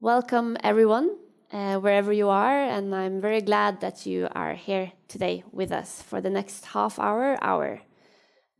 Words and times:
Welcome, 0.00 0.56
everyone, 0.62 1.16
uh, 1.52 1.78
wherever 1.78 2.12
you 2.12 2.28
are, 2.28 2.62
and 2.62 2.94
I'm 2.94 3.20
very 3.20 3.40
glad 3.40 3.80
that 3.80 4.06
you 4.06 4.28
are 4.30 4.54
here 4.54 4.92
today 5.08 5.42
with 5.50 5.72
us 5.72 6.02
for 6.02 6.20
the 6.20 6.30
next 6.30 6.66
half 6.66 7.00
hour, 7.00 7.36
hour. 7.42 7.80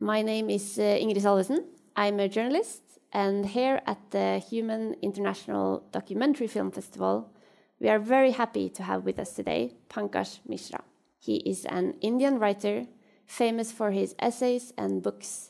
My 0.01 0.21
name 0.21 0.49
is 0.49 0.77
uh, 0.77 0.81
Ingrid 0.81 1.21
Salvesen. 1.21 1.63
I'm 1.95 2.19
a 2.19 2.27
journalist, 2.27 2.81
and 3.13 3.45
here 3.45 3.79
at 3.87 4.11
the 4.11 4.39
Human 4.49 4.95
International 5.01 5.87
Documentary 5.93 6.47
Film 6.47 6.71
Festival, 6.71 7.31
we 7.79 7.87
are 7.87 7.99
very 7.99 8.31
happy 8.31 8.67
to 8.71 8.83
have 8.83 9.05
with 9.05 9.17
us 9.17 9.31
today 9.31 9.75
Pankaj 9.89 10.39
Mishra. 10.45 10.83
He 11.19 11.37
is 11.37 11.63
an 11.63 11.93
Indian 12.01 12.37
writer, 12.37 12.85
famous 13.25 13.71
for 13.71 13.91
his 13.91 14.13
essays 14.19 14.73
and 14.77 15.01
books 15.01 15.48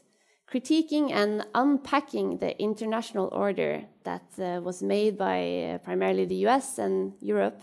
critiquing 0.50 1.12
and 1.12 1.46
unpacking 1.54 2.38
the 2.40 2.60
international 2.60 3.30
order 3.32 3.84
that 4.04 4.24
uh, 4.40 4.62
was 4.62 4.82
made 4.82 5.18
by 5.18 5.74
uh, 5.74 5.78
primarily 5.80 6.26
the 6.26 6.48
US 6.48 6.80
and 6.80 7.14
Europe, 7.22 7.62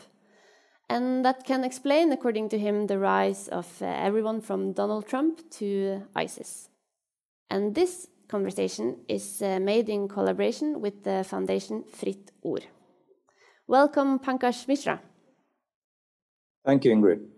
and 0.89 1.25
that 1.25 1.45
can 1.45 1.65
explain, 1.65 2.13
according 2.13 2.49
to 2.51 2.59
him, 2.59 2.87
the 2.87 2.99
rise 2.99 3.49
of 3.49 3.67
uh, 3.83 3.87
everyone 3.87 4.41
from 4.41 4.73
Donald 4.73 5.09
Trump 5.09 5.41
to 5.51 6.03
ISIS. 6.15 6.69
And 7.51 7.75
this 7.75 8.07
conversation 8.29 8.99
is 9.09 9.43
uh, 9.43 9.59
made 9.61 9.89
in 9.89 10.09
collaboration 10.09 10.81
with 10.81 11.03
the 11.03 11.25
foundation 11.25 11.85
Fritt 11.93 12.31
Ord. 12.43 12.67
Welcome, 13.67 14.21
Pankaj 14.21 14.69
Mishra. 14.69 15.01
Thank 16.65 16.85
you, 16.85 16.95
Ingrid. 16.95 17.36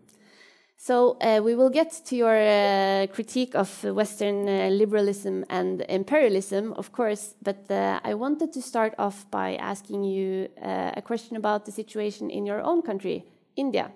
So 0.80 1.16
uh, 1.20 1.40
we 1.42 1.56
will 1.56 1.70
get 1.70 1.90
to 2.04 2.14
your 2.14 2.38
uh, 2.38 3.08
critique 3.08 3.56
of 3.56 3.82
Western 3.82 4.48
uh, 4.48 4.68
liberalism 4.70 5.44
and 5.50 5.84
imperialism, 5.88 6.72
of 6.74 6.92
course. 6.92 7.34
But 7.42 7.68
uh, 7.68 7.98
I 8.04 8.14
wanted 8.14 8.52
to 8.52 8.62
start 8.62 8.94
off 8.96 9.28
by 9.28 9.56
asking 9.56 10.04
you 10.04 10.48
uh, 10.62 10.92
a 10.96 11.02
question 11.02 11.36
about 11.36 11.64
the 11.64 11.72
situation 11.72 12.30
in 12.30 12.46
your 12.46 12.62
own 12.62 12.82
country, 12.82 13.24
India. 13.56 13.90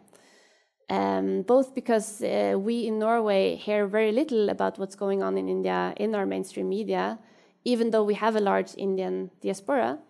Um, 0.91 1.43
both 1.43 1.73
because 1.73 2.21
uh, 2.21 2.57
we 2.59 2.89
in 2.89 2.99
Norway 2.99 3.55
hear 3.55 3.87
very 3.87 4.11
little 4.11 4.49
about 4.49 4.77
what's 4.81 4.97
going 4.97 5.23
on 5.23 5.39
in 5.39 5.49
India 5.49 5.95
in 5.99 6.17
our 6.17 6.27
mainstream 6.27 6.69
media, 6.69 7.21
even 7.65 7.93
though 7.93 8.03
we 8.03 8.15
have 8.15 8.35
a 8.35 8.41
large 8.41 8.75
Indian 8.77 9.31
diaspora. 9.41 10.01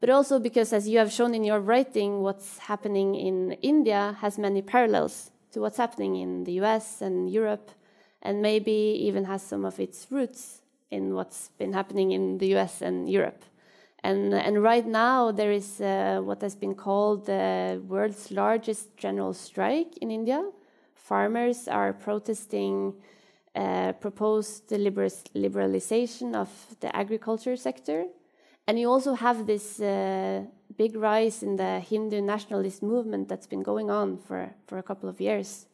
But 0.00 0.08
also 0.08 0.38
because, 0.38 0.72
as 0.72 0.88
you 0.88 0.98
have 0.98 1.12
shown 1.12 1.34
in 1.34 1.44
your 1.44 1.60
writing, 1.60 2.22
what's 2.22 2.56
happening 2.60 3.14
in 3.14 3.52
India 3.60 4.16
has 4.22 4.38
many 4.38 4.62
parallels 4.62 5.30
to 5.54 5.60
what's 5.60 5.78
happening 5.78 6.16
in 6.16 6.44
the 6.44 6.52
US 6.62 7.00
and 7.00 7.30
Europe, 7.30 7.70
and 8.20 8.42
maybe 8.42 8.72
even 8.72 9.24
has 9.24 9.42
some 9.42 9.64
of 9.64 9.80
its 9.80 10.06
roots 10.10 10.60
in 10.90 11.14
what's 11.14 11.50
been 11.58 11.72
happening 11.72 12.10
in 12.10 12.38
the 12.38 12.54
US 12.56 12.82
and 12.82 13.08
Europe. 13.08 13.42
And, 14.02 14.34
and 14.34 14.62
right 14.62 14.86
now, 14.86 15.32
there 15.32 15.50
is 15.50 15.80
uh, 15.80 16.20
what 16.22 16.42
has 16.42 16.54
been 16.54 16.74
called 16.74 17.24
the 17.24 17.80
world's 17.88 18.30
largest 18.30 18.96
general 18.98 19.32
strike 19.32 19.96
in 20.02 20.10
India. 20.10 20.42
Farmers 20.92 21.68
are 21.68 21.92
protesting 21.92 22.94
uh, 23.54 23.92
proposed 23.92 24.68
liberalization 24.68 26.34
of 26.34 26.50
the 26.80 26.94
agriculture 26.94 27.56
sector. 27.56 28.04
And 28.66 28.78
you 28.78 28.90
also 28.90 29.14
have 29.14 29.46
this 29.46 29.80
uh, 29.80 30.44
big 30.76 30.96
rise 30.96 31.42
in 31.42 31.56
the 31.56 31.80
Hindu 31.80 32.20
nationalist 32.20 32.82
movement 32.82 33.28
that's 33.28 33.46
been 33.46 33.62
going 33.62 33.90
on 33.90 34.16
for, 34.16 34.50
for 34.66 34.78
a 34.78 34.82
couple 34.82 35.08
of 35.08 35.20
years. 35.20 35.66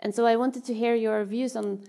And 0.00 0.14
so 0.14 0.26
I 0.26 0.36
wanted 0.36 0.64
to 0.66 0.74
hear 0.74 0.94
your 0.94 1.24
views 1.24 1.56
on 1.56 1.82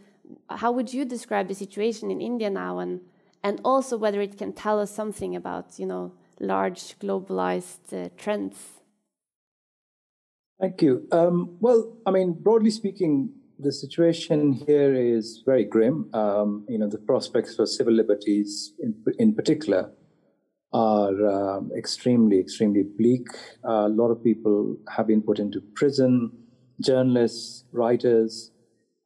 how 0.50 0.72
would 0.72 0.94
you 0.94 1.06
describe 1.06 1.48
the 1.48 1.54
situation 1.54 2.10
in 2.10 2.22
India 2.22 2.50
now 2.50 2.80
and, 2.80 3.02
and 3.44 3.62
also 3.64 3.98
whether 3.98 4.20
it 4.22 4.38
can 4.38 4.54
tell 4.54 4.80
us 4.80 4.92
something 4.92 5.36
about, 5.36 5.78
you 5.78 5.86
know, 5.86 6.12
large 6.40 6.98
globalized 7.00 7.94
uh, 7.94 8.10
trends. 8.18 8.58
Thank 10.60 10.82
you. 10.82 11.08
Um, 11.12 11.58
well, 11.60 11.94
I 12.06 12.12
mean, 12.12 12.34
broadly 12.34 12.72
speaking, 12.72 13.30
the 13.60 13.72
situation 13.72 14.54
here 14.54 14.94
is 14.94 15.44
very 15.46 15.64
grim. 15.64 16.10
Um, 16.14 16.66
you 16.68 16.78
know, 16.78 16.88
the 16.88 16.98
prospects 16.98 17.56
for 17.56 17.66
civil 17.66 17.94
liberties, 17.94 18.74
in, 18.80 18.96
in 19.20 19.36
particular, 19.36 19.92
are 20.74 21.28
um, 21.28 21.72
extremely, 21.78 22.40
extremely 22.40 22.84
bleak. 22.84 23.28
Uh, 23.66 23.88
a 23.88 23.90
lot 23.90 24.10
of 24.10 24.24
people 24.24 24.78
have 24.96 25.08
been 25.08 25.22
put 25.22 25.40
into 25.40 25.62
prison, 25.76 26.32
journalists, 26.82 27.64
writers, 27.72 28.52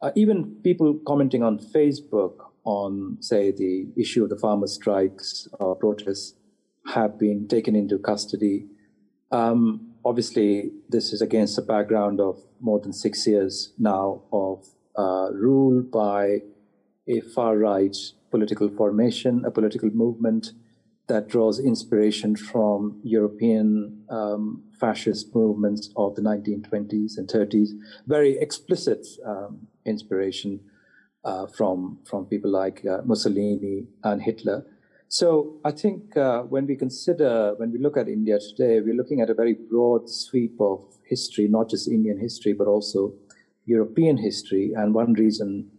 uh, 0.02 0.12
even 0.16 0.56
people 0.64 1.00
commenting 1.06 1.44
on 1.44 1.60
Facebook 1.60 2.34
on, 2.64 3.18
say, 3.22 3.52
the 3.52 3.88
issue 3.96 4.24
of 4.24 4.30
the 4.30 4.38
farmer 4.38 4.68
strikes 4.68 5.48
or 5.60 5.76
protests 5.76 6.34
have 6.94 7.20
been 7.20 7.48
taken 7.48 7.76
into 7.76 8.00
custody. 8.00 8.66
Um, 9.32 9.94
obviously, 10.04 10.72
this 10.90 11.14
is 11.14 11.22
against 11.22 11.58
a 11.58 11.62
background 11.62 12.20
of 12.20 12.40
more 12.60 12.80
than 12.80 12.94
six 12.94 13.28
years 13.28 13.74
now 13.78 14.24
of 14.34 14.66
uh, 14.98 15.32
rule 15.34 15.84
by 15.84 16.40
a 17.08 17.22
far 17.36 17.58
right 17.58 17.96
political 18.32 18.70
formation, 18.70 19.44
a 19.46 19.52
political 19.52 19.90
movement 19.92 20.52
that 21.07 21.28
draws 21.28 21.59
inspiration 21.59 22.35
from 22.35 23.00
European 23.03 24.03
um, 24.09 24.63
fascist 24.79 25.35
movements 25.35 25.89
of 25.95 26.16
the 26.16 26.22
1920s 26.22 27.17
and 27.17 27.28
30s. 27.28 27.69
Very 28.07 28.38
explicit 28.38 29.06
um, 29.25 29.67
inspiration 29.85 30.59
uh, 31.23 31.45
from 31.47 32.00
from 32.06 32.25
people 32.25 32.51
like 32.51 32.85
uh, 32.85 33.01
Mussolini 33.06 33.88
and 34.03 34.22
Hitler. 34.22 34.66
So 35.07 35.59
I 35.66 35.72
think 35.72 36.16
uh, 36.16 36.44
when 36.44 36.66
we 36.66 36.75
consider 36.75 37.53
when 37.57 37.72
we 37.72 37.79
look 37.79 37.97
at 37.97 38.07
India 38.07 38.39
today, 38.39 38.79
we're 38.79 38.95
looking 38.95 39.22
at 39.22 39.29
a 39.29 39.33
very 39.33 39.53
broad 39.53 40.09
sweep 40.09 40.56
of 40.59 40.83
history, 41.03 41.47
not 41.47 41.69
just 41.69 41.88
Indian 41.88 42.18
history, 42.18 42.53
but 42.53 42.68
also 42.68 43.13
European 43.66 44.18
history. 44.18 44.72
And 44.73 44.94
one 44.94 45.13
reason 45.13 45.69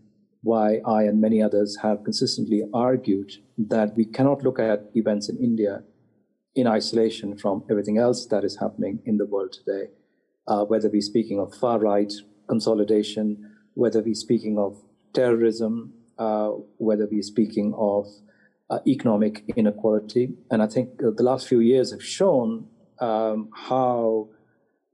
why 0.42 0.80
I 0.86 1.04
and 1.04 1.20
many 1.20 1.40
others 1.40 1.78
have 1.82 2.04
consistently 2.04 2.62
argued 2.74 3.32
that 3.56 3.96
we 3.96 4.04
cannot 4.04 4.42
look 4.42 4.58
at 4.58 4.90
events 4.94 5.28
in 5.28 5.38
India 5.38 5.82
in 6.54 6.66
isolation 6.66 7.36
from 7.36 7.64
everything 7.70 7.98
else 7.98 8.26
that 8.26 8.44
is 8.44 8.58
happening 8.58 9.00
in 9.06 9.16
the 9.16 9.24
world 9.26 9.52
today, 9.52 9.88
uh, 10.48 10.64
whether 10.64 10.88
we're 10.90 11.00
speaking 11.00 11.38
of 11.38 11.54
far 11.54 11.78
right 11.78 12.12
consolidation, 12.48 13.50
whether 13.74 14.02
we're 14.02 14.14
speaking 14.14 14.58
of 14.58 14.76
terrorism, 15.14 15.92
uh, 16.18 16.50
whether 16.76 17.08
we're 17.10 17.22
speaking 17.22 17.72
of 17.76 18.06
uh, 18.68 18.80
economic 18.86 19.44
inequality. 19.56 20.34
And 20.50 20.62
I 20.62 20.66
think 20.66 21.02
uh, 21.02 21.10
the 21.16 21.22
last 21.22 21.48
few 21.48 21.60
years 21.60 21.92
have 21.92 22.04
shown 22.04 22.66
um, 23.00 23.48
how 23.54 24.28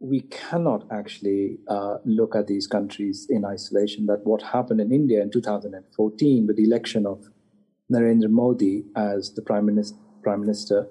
we 0.01 0.21
cannot 0.21 0.87
actually 0.93 1.59
uh, 1.69 1.97
look 2.05 2.37
at 2.37 2.47
these 2.47 2.67
countries 2.67 3.27
in 3.29 3.45
isolation. 3.45 4.07
That 4.07 4.25
what 4.25 4.43
happened 4.43 4.81
in 4.81 4.93
India 4.93 5.21
in 5.23 5.31
2014 5.31 6.47
with 6.47 6.57
the 6.57 6.65
election 6.65 7.07
of 7.07 7.27
Narendra 7.93 8.31
Modi 8.31 8.85
as 8.95 9.35
the 9.35 9.43
prime 9.43 9.67
minister, 9.67 9.97
prime 10.23 10.41
minister 10.41 10.89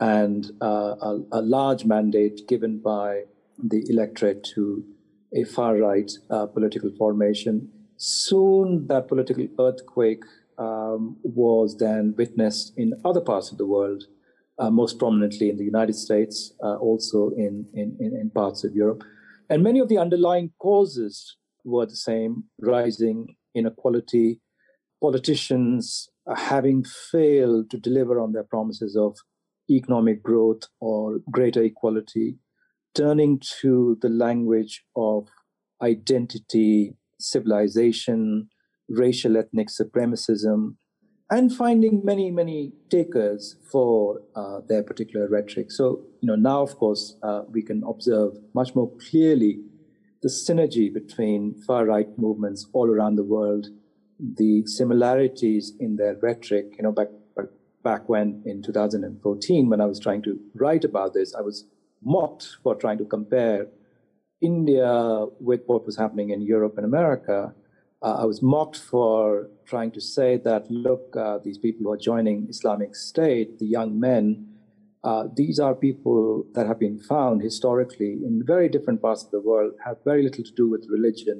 and 0.00 0.50
uh, 0.60 0.94
a, 1.00 1.20
a, 1.32 1.40
large 1.40 1.84
mandate 1.86 2.46
given 2.46 2.78
by 2.78 3.22
the 3.58 3.82
electorate 3.88 4.44
to 4.44 4.84
a 5.34 5.44
far 5.44 5.76
right 5.76 6.12
uh, 6.30 6.46
political 6.46 6.90
formation. 6.98 7.70
Soon, 7.96 8.86
that 8.88 9.08
political 9.08 9.48
earthquake 9.58 10.22
um, 10.58 11.16
was 11.22 11.78
then 11.78 12.14
witnessed 12.16 12.74
in 12.76 12.92
other 13.04 13.22
parts 13.22 13.50
of 13.50 13.58
the 13.58 13.66
world 13.66 14.04
uh, 14.58 14.70
most 14.70 14.98
prominently 14.98 15.50
in 15.50 15.56
the 15.56 15.64
United 15.64 15.94
States, 15.94 16.52
uh, 16.62 16.76
also 16.76 17.30
in, 17.36 17.66
in, 17.74 17.96
in, 18.00 18.30
parts 18.30 18.64
of 18.64 18.74
Europe. 18.74 19.02
And 19.50 19.62
many 19.62 19.80
of 19.80 19.88
the 19.88 19.98
underlying 19.98 20.50
causes 20.58 21.36
were 21.64 21.86
the 21.86 21.96
same 21.96 22.44
rising 22.60 23.36
inequality, 23.54 24.40
politicians 25.00 26.08
uh, 26.26 26.34
having 26.34 26.84
failed 26.84 27.70
to 27.70 27.78
deliver 27.78 28.20
on 28.20 28.32
their 28.32 28.44
promises 28.44 28.96
of 28.96 29.16
economic 29.70 30.22
growth 30.22 30.62
or 30.80 31.18
greater 31.30 31.62
equality, 31.62 32.38
turning 32.94 33.40
to 33.60 33.98
the 34.00 34.08
language 34.08 34.84
of 34.96 35.28
identity, 35.82 36.94
civilization, 37.20 38.48
racial 38.88 39.36
ethnic 39.36 39.68
supremacism, 39.68 40.76
and 41.30 41.52
finding 41.52 42.04
many, 42.04 42.30
many 42.30 42.72
takers 42.88 43.56
for 43.70 44.22
uh, 44.36 44.60
their 44.68 44.82
particular 44.82 45.28
rhetoric. 45.28 45.72
So, 45.72 46.02
you 46.20 46.28
know, 46.28 46.36
now, 46.36 46.62
of 46.62 46.76
course, 46.76 47.16
uh, 47.22 47.42
we 47.50 47.62
can 47.62 47.82
observe 47.84 48.34
much 48.54 48.74
more 48.74 48.90
clearly 49.10 49.60
the 50.22 50.28
synergy 50.28 50.92
between 50.92 51.54
far 51.66 51.84
right 51.84 52.08
movements 52.16 52.66
all 52.72 52.88
around 52.88 53.16
the 53.16 53.24
world, 53.24 53.66
the 54.18 54.64
similarities 54.66 55.72
in 55.80 55.96
their 55.96 56.16
rhetoric. 56.22 56.74
You 56.78 56.84
know, 56.84 56.92
back, 56.92 57.08
back, 57.34 57.46
back 57.82 58.08
when 58.08 58.42
in 58.46 58.62
2014, 58.62 59.68
when 59.68 59.80
I 59.80 59.86
was 59.86 59.98
trying 59.98 60.22
to 60.22 60.38
write 60.54 60.84
about 60.84 61.12
this, 61.12 61.34
I 61.34 61.40
was 61.40 61.66
mocked 62.02 62.56
for 62.62 62.76
trying 62.76 62.98
to 62.98 63.04
compare 63.04 63.66
India 64.40 65.26
with 65.40 65.62
what 65.66 65.84
was 65.86 65.96
happening 65.96 66.30
in 66.30 66.40
Europe 66.40 66.74
and 66.76 66.86
America 66.86 67.52
I 68.02 68.24
was 68.24 68.42
mocked 68.42 68.78
for 68.78 69.48
trying 69.64 69.90
to 69.92 70.00
say 70.00 70.36
that, 70.44 70.70
look, 70.70 71.16
uh, 71.16 71.38
these 71.38 71.58
people 71.58 71.84
who 71.84 71.92
are 71.92 71.96
joining 72.12 72.46
Islamic 72.48 72.94
State, 72.94 73.58
the 73.58 73.66
young 73.66 73.98
men, 74.00 74.26
Uh, 75.06 75.28
these 75.42 75.58
are 75.64 75.74
people 75.88 76.22
that 76.54 76.66
have 76.66 76.80
been 76.86 76.98
found 76.98 77.36
historically 77.40 78.12
in 78.26 78.42
very 78.54 78.68
different 78.74 79.00
parts 79.06 79.22
of 79.24 79.30
the 79.30 79.42
world, 79.50 79.72
have 79.86 79.98
very 80.10 80.22
little 80.26 80.44
to 80.50 80.54
do 80.62 80.66
with 80.72 80.82
religion 80.96 81.38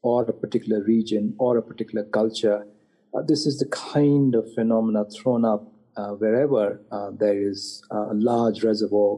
or 0.00 0.18
a 0.24 0.32
particular 0.44 0.80
region 0.94 1.24
or 1.44 1.52
a 1.58 1.62
particular 1.70 2.04
culture. 2.18 2.60
Uh, 3.12 3.22
this 3.30 3.42
is 3.50 3.54
the 3.58 3.70
kind 3.92 4.34
of 4.34 4.44
phenomena 4.56 5.02
thrown 5.16 5.44
up 5.44 5.62
uh, 6.00 6.12
wherever 6.22 6.64
uh, 6.96 7.10
there 7.22 7.38
is 7.50 7.82
a 7.90 8.14
large 8.32 8.58
reservoir 8.70 9.12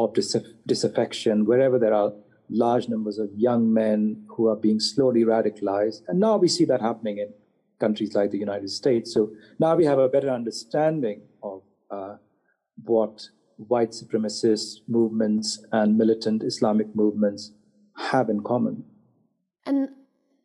of 0.00 0.14
dis- 0.18 0.54
disaffection, 0.72 1.36
wherever 1.50 1.76
there 1.84 1.96
are 2.02 2.12
large 2.50 2.88
numbers 2.88 3.18
of 3.18 3.30
young 3.36 3.72
men 3.72 4.24
who 4.28 4.48
are 4.48 4.56
being 4.56 4.80
slowly 4.80 5.24
radicalized. 5.24 6.02
And 6.08 6.18
now 6.20 6.36
we 6.36 6.48
see 6.48 6.64
that 6.66 6.80
happening 6.80 7.18
in 7.18 7.32
countries 7.78 8.14
like 8.14 8.30
the 8.30 8.38
United 8.38 8.70
States. 8.70 9.12
So 9.12 9.30
now 9.58 9.76
we 9.76 9.84
have 9.84 9.98
a 9.98 10.08
better 10.08 10.30
understanding 10.30 11.22
of 11.42 11.62
uh, 11.90 12.16
what 12.84 13.28
white 13.56 13.90
supremacist 13.90 14.80
movements 14.86 15.64
and 15.72 15.98
militant 15.98 16.42
Islamic 16.42 16.94
movements 16.94 17.52
have 17.96 18.28
in 18.28 18.42
common. 18.42 18.84
And 19.66 19.90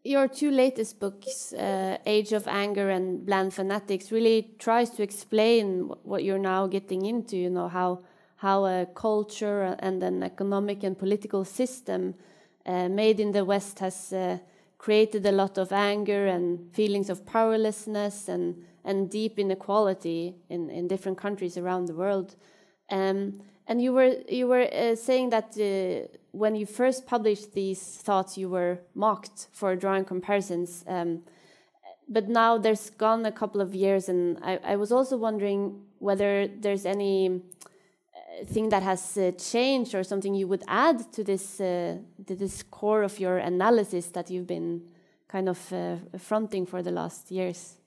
your 0.03 0.27
two 0.27 0.51
latest 0.51 0.99
books, 0.99 1.53
uh, 1.53 1.97
Age 2.05 2.33
of 2.33 2.47
Anger 2.47 2.89
and 2.89 3.25
Bland 3.25 3.53
Fanatics, 3.53 4.11
really 4.11 4.55
tries 4.59 4.89
to 4.91 5.03
explain 5.03 5.89
what 6.03 6.23
you're 6.23 6.39
now 6.39 6.67
getting 6.67 7.05
into. 7.05 7.37
You 7.37 7.49
know 7.49 7.69
how 7.69 8.03
how 8.43 8.65
a 8.65 8.85
culture 8.93 9.75
and 9.79 10.03
an 10.03 10.21
economic 10.21 10.83
and 10.83 10.99
political 10.99 11.45
system 11.45 12.13
uh, 12.65 12.89
made 12.89 13.21
in 13.21 13.31
the 13.31 13.45
West 13.45 13.79
has 13.79 14.11
uh, 14.11 14.37
created 14.77 15.25
a 15.25 15.31
lot 15.31 15.57
of 15.57 15.71
anger 15.71 16.27
and 16.27 16.69
feelings 16.73 17.09
of 17.09 17.25
powerlessness 17.25 18.27
and 18.27 18.55
and 18.85 19.09
deep 19.09 19.39
inequality 19.39 20.35
in, 20.49 20.69
in 20.69 20.89
different 20.89 21.17
countries 21.17 21.57
around 21.57 21.85
the 21.85 21.93
world. 21.93 22.35
Um, 22.91 23.41
and 23.65 23.81
you 23.81 23.93
were 23.93 24.13
you 24.27 24.47
were 24.47 24.67
uh, 24.73 24.95
saying 24.95 25.29
that 25.29 25.55
uh, 25.57 26.07
when 26.31 26.55
you 26.55 26.65
first 26.65 27.07
published 27.07 27.53
these 27.53 27.81
thoughts, 28.03 28.37
you 28.37 28.49
were 28.49 28.79
mocked 28.93 29.47
for 29.53 29.73
drawing 29.77 30.03
comparisons. 30.03 30.83
Um, 30.87 31.23
but 32.09 32.27
now 32.27 32.57
there's 32.57 32.89
gone 32.89 33.25
a 33.25 33.31
couple 33.31 33.61
of 33.61 33.73
years, 33.73 34.09
and 34.09 34.37
I, 34.43 34.59
I 34.73 34.75
was 34.75 34.91
also 34.91 35.15
wondering 35.15 35.81
whether 35.99 36.47
there's 36.47 36.85
any 36.85 37.41
thing 38.45 38.69
that 38.69 38.83
has 38.83 39.17
uh, 39.17 39.31
changed 39.31 39.95
or 39.95 40.03
something 40.03 40.33
you 40.33 40.47
would 40.47 40.63
add 40.67 41.11
to 41.13 41.23
this 41.23 41.59
uh, 41.61 41.97
to 42.27 42.35
this 42.35 42.63
core 42.63 43.03
of 43.03 43.19
your 43.19 43.37
analysis 43.37 44.07
that 44.07 44.29
you've 44.29 44.47
been 44.47 44.81
kind 45.27 45.49
of 45.49 45.73
uh, 45.73 45.95
fronting 46.17 46.65
for 46.65 46.81
the 46.81 46.91
last 46.91 47.31
years 47.31 47.77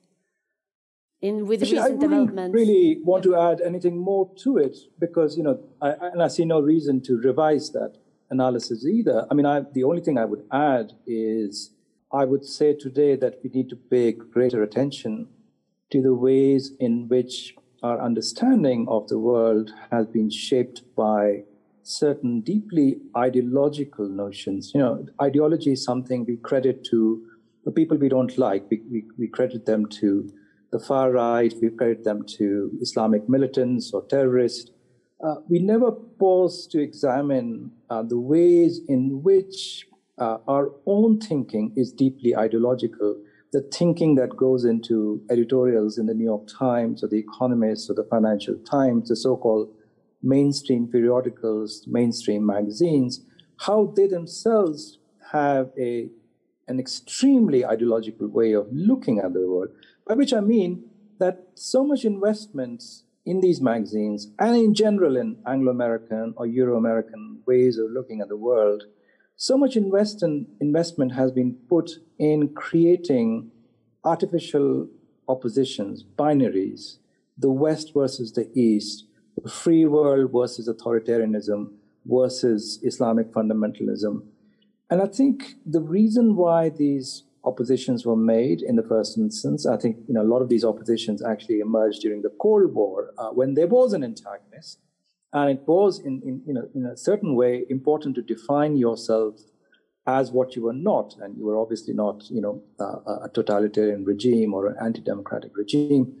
in 1.21 1.47
with 1.47 1.61
Actually, 1.61 1.79
recent 1.79 1.97
I 1.97 2.01
developments. 2.01 2.53
really 2.53 2.99
want 3.03 3.23
to 3.23 3.35
add 3.35 3.61
anything 3.61 3.97
more 3.97 4.29
to 4.43 4.57
it 4.57 4.77
because 4.99 5.37
you 5.37 5.43
know, 5.43 5.59
I, 5.81 5.91
and 6.13 6.21
I 6.21 6.27
see 6.27 6.45
no 6.45 6.59
reason 6.59 7.01
to 7.01 7.17
revise 7.17 7.71
that 7.71 7.95
analysis 8.29 8.85
either. 8.85 9.25
I 9.31 9.33
mean, 9.33 9.45
I, 9.45 9.61
the 9.73 9.83
only 9.83 10.01
thing 10.01 10.17
I 10.17 10.25
would 10.25 10.43
add 10.51 10.93
is 11.05 11.71
I 12.11 12.25
would 12.25 12.45
say 12.45 12.73
today 12.73 13.15
that 13.15 13.39
we 13.43 13.49
need 13.49 13.69
to 13.69 13.75
pay 13.75 14.11
greater 14.11 14.63
attention 14.63 15.27
to 15.91 16.01
the 16.01 16.13
ways 16.13 16.73
in 16.79 17.07
which 17.07 17.55
our 17.87 17.99
understanding 18.01 18.85
of 18.89 19.07
the 19.07 19.17
world 19.17 19.71
has 19.91 20.05
been 20.07 20.29
shaped 20.29 20.81
by 20.95 21.43
certain 21.83 22.41
deeply 22.41 22.97
ideological 23.15 24.07
notions. 24.09 24.71
You 24.75 24.81
know, 24.81 25.05
ideology 25.21 25.71
is 25.71 25.83
something 25.83 26.25
we 26.25 26.37
credit 26.49 26.83
to 26.91 26.99
the 27.63 27.71
people 27.71 27.97
we 27.97 28.09
don't 28.09 28.37
like. 28.37 28.63
We, 28.69 28.81
we, 28.91 29.05
we 29.17 29.27
credit 29.27 29.65
them 29.65 29.85
to 30.01 30.29
the 30.71 30.79
far 30.79 31.11
right, 31.11 31.53
we 31.61 31.69
credit 31.69 32.03
them 32.03 32.25
to 32.37 32.71
Islamic 32.81 33.29
militants 33.29 33.93
or 33.93 34.01
terrorists. 34.05 34.69
Uh, 35.25 35.35
we 35.47 35.59
never 35.59 35.91
pause 35.91 36.67
to 36.67 36.81
examine 36.81 37.71
uh, 37.89 38.03
the 38.03 38.19
ways 38.19 38.81
in 38.89 39.23
which 39.23 39.87
uh, 40.17 40.37
our 40.47 40.71
own 40.85 41.19
thinking 41.19 41.71
is 41.77 41.93
deeply 41.93 42.35
ideological. 42.35 43.15
The 43.53 43.61
thinking 43.61 44.15
that 44.15 44.35
goes 44.35 44.65
into 44.65 45.21
editorials 45.29 45.97
in 45.97 46.05
the 46.05 46.13
New 46.13 46.25
York 46.25 46.47
Times 46.47 47.03
or 47.03 47.07
the 47.07 47.19
Economist 47.19 47.89
or 47.89 47.93
the 47.93 48.03
Financial 48.03 48.55
Times, 48.55 49.09
the 49.09 49.15
so 49.15 49.37
called 49.37 49.73
mainstream 50.21 50.87
periodicals, 50.87 51.85
mainstream 51.87 52.45
magazines, 52.45 53.21
how 53.57 53.93
they 53.95 54.07
themselves 54.07 54.99
have 55.31 55.71
a, 55.79 56.09
an 56.67 56.79
extremely 56.79 57.65
ideological 57.65 58.27
way 58.27 58.51
of 58.53 58.67
looking 58.71 59.19
at 59.19 59.33
the 59.33 59.47
world. 59.47 59.69
By 60.05 60.15
which 60.15 60.33
I 60.33 60.41
mean 60.41 60.83
that 61.19 61.47
so 61.55 61.85
much 61.85 62.05
investments 62.05 63.03
in 63.25 63.41
these 63.41 63.61
magazines 63.61 64.29
and 64.39 64.55
in 64.55 64.73
general 64.73 65.17
in 65.17 65.37
Anglo 65.45 65.71
American 65.71 66.33
or 66.37 66.45
Euro 66.47 66.77
American 66.77 67.41
ways 67.45 67.77
of 67.77 67.91
looking 67.91 68.21
at 68.21 68.29
the 68.29 68.37
world, 68.37 68.83
so 69.37 69.57
much 69.57 69.77
invest 69.77 70.23
in, 70.23 70.47
investment 70.59 71.13
has 71.13 71.31
been 71.31 71.53
put 71.69 71.91
in 72.17 72.49
creating 72.49 73.51
artificial 74.03 74.87
oppositions, 75.29 76.03
binaries, 76.03 76.97
the 77.37 77.51
West 77.51 77.93
versus 77.93 78.33
the 78.33 78.49
East, 78.59 79.05
the 79.41 79.49
free 79.49 79.85
world 79.85 80.31
versus 80.33 80.67
authoritarianism 80.67 81.71
versus 82.05 82.79
Islamic 82.83 83.31
fundamentalism. 83.31 84.23
And 84.89 85.01
I 85.01 85.05
think 85.05 85.55
the 85.65 85.81
reason 85.81 86.35
why 86.35 86.69
these 86.69 87.23
oppositions 87.43 88.05
were 88.05 88.15
made 88.15 88.61
in 88.61 88.75
the 88.75 88.83
first 88.83 89.17
instance. 89.17 89.65
I 89.65 89.77
think 89.77 89.97
you 90.07 90.13
know 90.13 90.21
a 90.21 90.31
lot 90.33 90.41
of 90.41 90.49
these 90.49 90.65
oppositions 90.65 91.23
actually 91.23 91.59
emerged 91.59 92.01
during 92.01 92.21
the 92.21 92.33
Cold 92.41 92.73
War 92.73 93.13
uh, 93.17 93.29
when 93.29 93.53
there 93.53 93.67
was 93.67 93.93
an 93.93 94.03
antagonist, 94.03 94.79
and 95.37 95.59
it 95.59 95.67
was 95.67 95.99
in, 95.99 96.21
in 96.23 96.41
you 96.45 96.53
know 96.53 96.67
in 96.73 96.85
a 96.85 96.97
certain 96.97 97.35
way 97.35 97.65
important 97.69 98.15
to 98.15 98.21
define 98.21 98.77
yourself 98.77 99.35
as 100.05 100.31
what 100.31 100.55
you 100.55 100.63
were 100.63 100.79
not, 100.91 101.15
and 101.21 101.37
you 101.37 101.45
were 101.45 101.57
obviously 101.57 101.93
not 101.93 102.23
you 102.29 102.41
know 102.41 102.61
uh, 102.79 103.25
a 103.27 103.29
totalitarian 103.33 104.03
regime 104.05 104.53
or 104.53 104.67
an 104.67 104.75
anti-democratic 104.81 105.55
regime. 105.55 106.15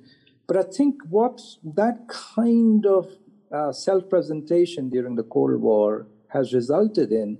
But 0.47 0.57
I 0.57 0.63
think 0.63 0.95
what 1.09 1.41
that 1.63 2.07
kind 2.07 2.85
of 2.85 3.07
uh, 3.51 3.71
self-presentation 3.71 4.89
during 4.89 5.15
the 5.15 5.23
Cold 5.23 5.59
War 5.61 6.07
has 6.29 6.53
resulted 6.53 7.11
in 7.11 7.37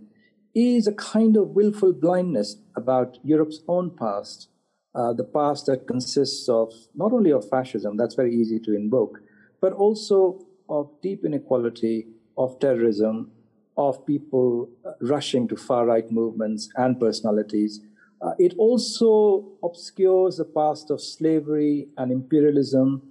is 0.55 0.87
a 0.87 0.93
kind 0.93 1.37
of 1.37 1.49
willful 1.49 1.93
blindness 1.93 2.57
about 2.75 3.17
Europe's 3.23 3.61
own 3.67 3.91
past, 3.91 4.49
uh, 4.95 5.13
the 5.13 5.23
past 5.23 5.67
that 5.67 5.87
consists 5.87 6.49
of 6.49 6.73
not 6.95 7.13
only 7.13 7.31
of 7.31 7.47
fascism, 7.47 7.95
that's 7.95 8.15
very 8.15 8.33
easy 8.33 8.59
to 8.59 8.75
invoke, 8.75 9.19
but 9.61 9.73
also 9.73 10.46
of 10.69 10.89
deep 11.01 11.25
inequality, 11.25 12.07
of 12.37 12.59
terrorism, 12.59 13.31
of 13.77 14.05
people 14.05 14.69
uh, 14.85 14.91
rushing 15.01 15.47
to 15.47 15.55
far 15.55 15.85
right 15.85 16.11
movements 16.11 16.69
and 16.75 16.99
personalities. 16.99 17.81
Uh, 18.21 18.31
it 18.39 18.53
also 18.57 19.45
obscures 19.63 20.37
the 20.37 20.45
past 20.45 20.89
of 20.89 20.99
slavery 20.99 21.87
and 21.97 22.11
imperialism, 22.11 23.03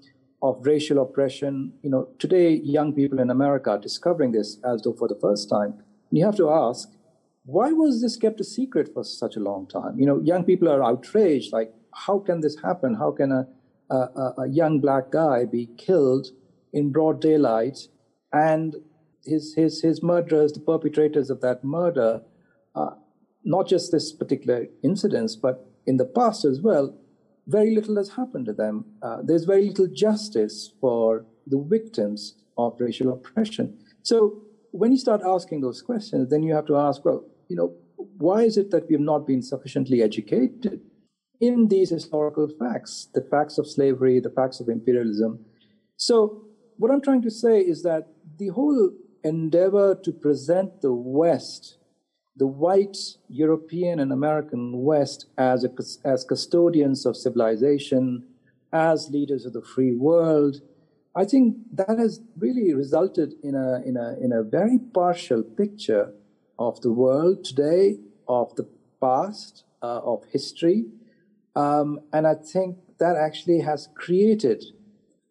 of 0.43 0.67
racial 0.67 1.01
oppression. 1.01 1.73
You 1.83 1.91
know, 1.91 2.09
today 2.19 2.55
young 2.55 2.93
people 2.93 3.21
in 3.21 3.31
America 3.31 3.71
are 3.71 3.79
discovering 3.79 4.33
this 4.33 4.59
as 4.65 4.83
though 4.83 4.93
for 4.93 5.09
the 5.09 5.15
first 5.15 5.49
time. 5.49 5.75
You 6.11 6.25
have 6.25 6.37
to 6.37 6.51
ask, 6.51 6.89
why 7.45 7.73
was 7.73 8.03
this 8.03 8.17
kept 8.17 8.41
a 8.41 8.45
secret 8.45 8.93
for 8.93 9.05
such 9.05 9.37
a 9.37 9.41
long 9.41 9.69
time? 9.69 10.01
You 10.01 10.07
know, 10.07 10.21
young 10.21 10.45
people 10.45 10.69
are 10.69 10.83
outraged. 10.83 11.53
Like, 11.53 11.73
how 11.95 12.19
can 12.19 12.41
this 12.41 12.57
happen? 12.61 12.95
How 12.95 13.13
can 13.13 13.31
a, 13.31 13.47
a, 13.89 14.35
a 14.39 14.49
young 14.49 14.81
black 14.81 15.11
guy 15.11 15.45
be 15.45 15.67
killed 15.79 16.27
in 16.77 16.93
broad 16.93 17.21
daylight 17.21 17.79
and 18.33 18.77
his, 19.25 19.55
his, 19.55 19.81
his 19.81 20.03
murderers, 20.03 20.53
the 20.53 20.61
perpetrators 20.61 21.31
of 21.31 21.41
that 21.41 21.65
murder, 21.65 22.21
uh, 22.75 22.91
not 23.45 23.67
just 23.67 23.91
this 23.91 24.13
particular 24.13 24.67
incident, 24.85 25.33
but 25.41 25.69
in 25.87 25.97
the 25.97 26.05
past 26.05 26.45
as 26.45 26.61
well, 26.61 26.95
very 27.47 27.75
little 27.75 27.97
has 27.97 28.11
happened 28.11 28.47
to 28.47 28.53
them. 28.53 28.85
Uh, 29.03 29.19
there's 29.23 29.45
very 29.45 29.69
little 29.69 29.87
justice 29.87 30.73
for 30.81 31.25
the 31.47 31.59
victims 31.59 32.35
of 32.59 32.77
racial 32.79 33.13
oppression. 33.13 33.79
So 34.03 34.43
when 34.73 34.93
you 34.93 34.99
start 34.99 35.23
asking 35.25 35.63
those 35.63 35.81
questions, 35.81 36.29
then 36.29 36.43
you 36.43 36.55
have 36.55 36.67
to 36.67 36.77
ask, 36.77 37.05
well, 37.05 37.25
you 37.49 37.57
know, 37.57 37.75
why 38.19 38.43
is 38.43 38.59
it 38.59 38.71
that 38.73 38.89
we 38.89 38.95
have 38.95 39.01
not 39.13 39.27
been 39.27 39.43
sufficiently 39.43 40.03
educated 40.03 40.81
in 41.41 41.69
these 41.69 41.91
historical 41.91 42.49
facts, 42.59 43.09
the 43.15 43.23
facts 43.23 43.59
of 43.59 43.67
slavery, 43.67 44.21
the 44.21 44.31
facts 44.31 44.61
of 44.61 44.69
imperialism? 44.69 45.45
So, 45.97 46.46
what 46.79 46.91
I'm 46.91 47.01
trying 47.01 47.23
to 47.23 47.31
say 47.31 47.61
is 47.61 47.83
that 47.83 48.09
the 48.39 48.49
whole 48.49 48.91
endeavor 49.25 49.95
to 49.95 50.13
present 50.13 50.83
the 50.83 50.93
West, 50.93 51.79
the 52.37 52.47
white 52.47 52.97
European 53.29 53.99
and 53.99 54.13
American 54.13 54.83
West, 54.83 55.27
as, 55.39 55.65
a, 55.65 55.71
as 56.07 56.25
custodians 56.25 57.07
of 57.07 57.17
civilization, 57.17 58.25
as 58.73 59.11
leaders 59.11 59.47
of 59.47 59.53
the 59.53 59.63
free 59.63 59.95
world, 59.95 60.61
I 61.15 61.25
think 61.25 61.57
that 61.73 61.99
has 61.99 62.21
really 62.39 62.75
resulted 62.75 63.35
in 63.43 63.55
a, 63.55 63.81
in 63.87 63.97
a, 63.97 64.17
in 64.21 64.33
a 64.33 64.43
very 64.43 64.79
partial 64.79 65.43
picture 65.43 66.13
of 66.59 66.81
the 66.83 66.93
world 66.93 67.45
today, 67.45 67.99
of 68.29 68.55
the 68.57 68.69
past, 69.01 69.65
uh, 69.83 70.01
of 70.01 70.25
history. 70.31 70.85
Um, 71.55 72.01
and 72.13 72.27
I 72.27 72.35
think 72.35 72.77
that 72.99 73.17
actually 73.17 73.61
has 73.61 73.89
created 73.95 74.63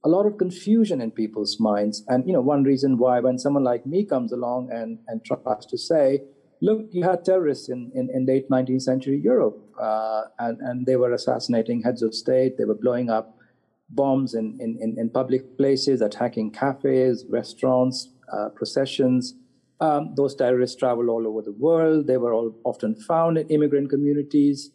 a 0.06 0.10
lot 0.10 0.28
of 0.28 0.38
confusion 0.38 1.02
in 1.02 1.10
people's 1.10 1.60
minds. 1.60 2.04
And 2.08 2.26
you 2.28 2.34
know, 2.34 2.42
one 2.42 2.64
reason 2.64 2.98
why 2.98 3.20
when 3.20 3.40
someone 3.40 3.64
like 3.64 3.86
me 3.86 4.06
comes 4.06 4.32
along 4.32 4.70
and, 4.72 5.00
and 5.08 5.26
tries 5.26 5.66
to 5.66 5.78
say, 5.78 6.22
look, 6.62 6.88
you 6.92 7.04
had 7.04 7.26
terrorists 7.26 7.70
in, 7.70 7.92
in, 7.96 8.10
in 8.14 8.26
late 8.26 8.50
19th 8.50 8.84
century 8.84 9.20
Europe, 9.22 9.58
uh, 9.82 10.24
and, 10.40 10.60
and 10.62 10.86
they 10.86 10.96
were 10.96 11.12
assassinating 11.12 11.82
heads 11.82 12.04
of 12.04 12.14
state, 12.14 12.58
they 12.58 12.66
were 12.66 12.76
blowing 12.76 13.10
up 13.10 13.38
bombs 13.90 14.34
in, 14.34 14.58
in, 14.60 14.96
in, 14.98 15.10
public 15.10 15.58
places, 15.58 16.02
attacking 16.02 16.52
cafes, 16.52 17.26
restaurants, 17.30 18.10
uh, 18.34 18.50
processions. 18.50 19.36
Um, 19.80 20.14
those 20.16 20.36
terrorists 20.36 20.76
travel 20.76 21.10
all 21.10 21.28
over 21.28 21.42
the 21.42 21.52
world. 21.52 22.08
They 22.08 22.18
were 22.18 22.34
all 22.34 22.56
often 22.64 22.96
found 22.96 23.38
in 23.38 23.48
immigrant 23.50 23.90
communities. 23.90 24.72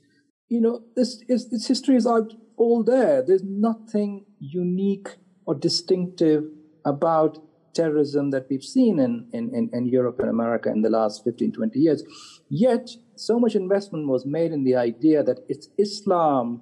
You 0.49 0.61
know, 0.61 0.83
this 0.95 1.23
is 1.29 1.51
this 1.51 1.67
history 1.67 1.97
is 1.97 2.07
out 2.07 2.35
all 2.57 2.85
there. 2.85 3.23
There's 3.23 3.43
nothing 3.43 4.27
unique 4.39 5.17
or 5.51 5.55
distinctive 5.57 6.45
about 6.85 7.39
terrorism 7.75 8.31
that 8.31 8.47
we've 8.49 8.63
seen 8.63 9.01
in, 9.01 9.27
in, 9.33 9.69
in, 9.73 9.85
Europe 9.85 10.21
and 10.21 10.31
America 10.31 10.71
in 10.71 10.83
the 10.83 10.89
last 10.89 11.25
15, 11.25 11.51
20 11.51 11.77
years. 11.77 12.05
Yet, 12.49 12.91
so 13.17 13.41
much 13.41 13.57
investment 13.57 14.07
was 14.07 14.25
made 14.25 14.53
in 14.53 14.63
the 14.63 14.77
idea 14.77 15.25
that 15.25 15.41
it's 15.49 15.67
Islam 15.77 16.61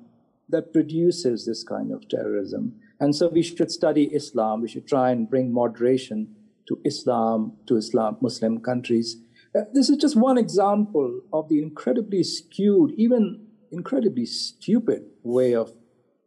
that 0.48 0.72
produces 0.72 1.44
this 1.44 1.62
kind 1.62 1.92
of 1.92 2.08
terrorism. 2.08 2.80
And 2.98 3.14
so 3.14 3.28
we 3.28 3.42
should 3.42 3.70
study 3.70 4.04
Islam. 4.04 4.62
We 4.62 4.68
should 4.68 4.88
try 4.88 5.10
and 5.10 5.28
bring 5.28 5.52
moderation 5.52 6.34
to 6.68 6.80
Islam, 6.86 7.58
to 7.66 7.76
Islam, 7.76 8.16
Muslim 8.22 8.58
countries. 8.60 9.16
Uh, 9.54 9.64
this 9.74 9.90
is 9.90 9.98
just 9.98 10.16
one 10.16 10.38
example 10.38 11.20
of 11.30 11.50
the 11.50 11.60
incredibly 11.62 12.22
skewed, 12.22 12.92
even 12.96 13.48
incredibly 13.70 14.24
stupid 14.24 15.02
way 15.22 15.54
of 15.54 15.74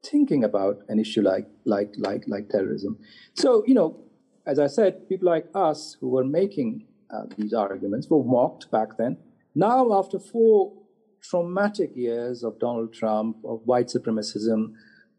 thinking 0.03 0.43
about 0.43 0.79
an 0.89 0.99
issue 0.99 1.21
like 1.21 1.47
like 1.65 1.93
like 1.97 2.23
like 2.27 2.49
terrorism. 2.49 2.97
So 3.33 3.63
you 3.67 3.73
know, 3.73 3.99
as 4.45 4.59
I 4.59 4.67
said, 4.67 5.07
people 5.09 5.27
like 5.27 5.47
us 5.53 5.97
who 5.99 6.09
were 6.09 6.23
making 6.23 6.85
uh, 7.09 7.23
these 7.37 7.53
arguments 7.53 8.09
were 8.09 8.23
mocked 8.23 8.71
back 8.71 8.97
then. 8.97 9.17
Now, 9.53 9.93
after 9.93 10.17
four 10.19 10.73
traumatic 11.21 11.91
years 11.95 12.43
of 12.43 12.59
Donald 12.59 12.93
Trump, 12.93 13.37
of 13.45 13.61
white 13.65 13.87
supremacism, 13.87 14.73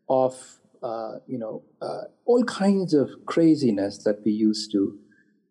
of 0.09 0.35
uh, 0.83 1.17
you 1.27 1.39
know 1.39 1.63
uh, 1.81 2.03
all 2.25 2.45
kinds 2.45 2.95
of 2.95 3.11
craziness 3.27 3.99
that 4.05 4.23
we 4.25 4.33
used 4.33 4.73
to 4.73 4.99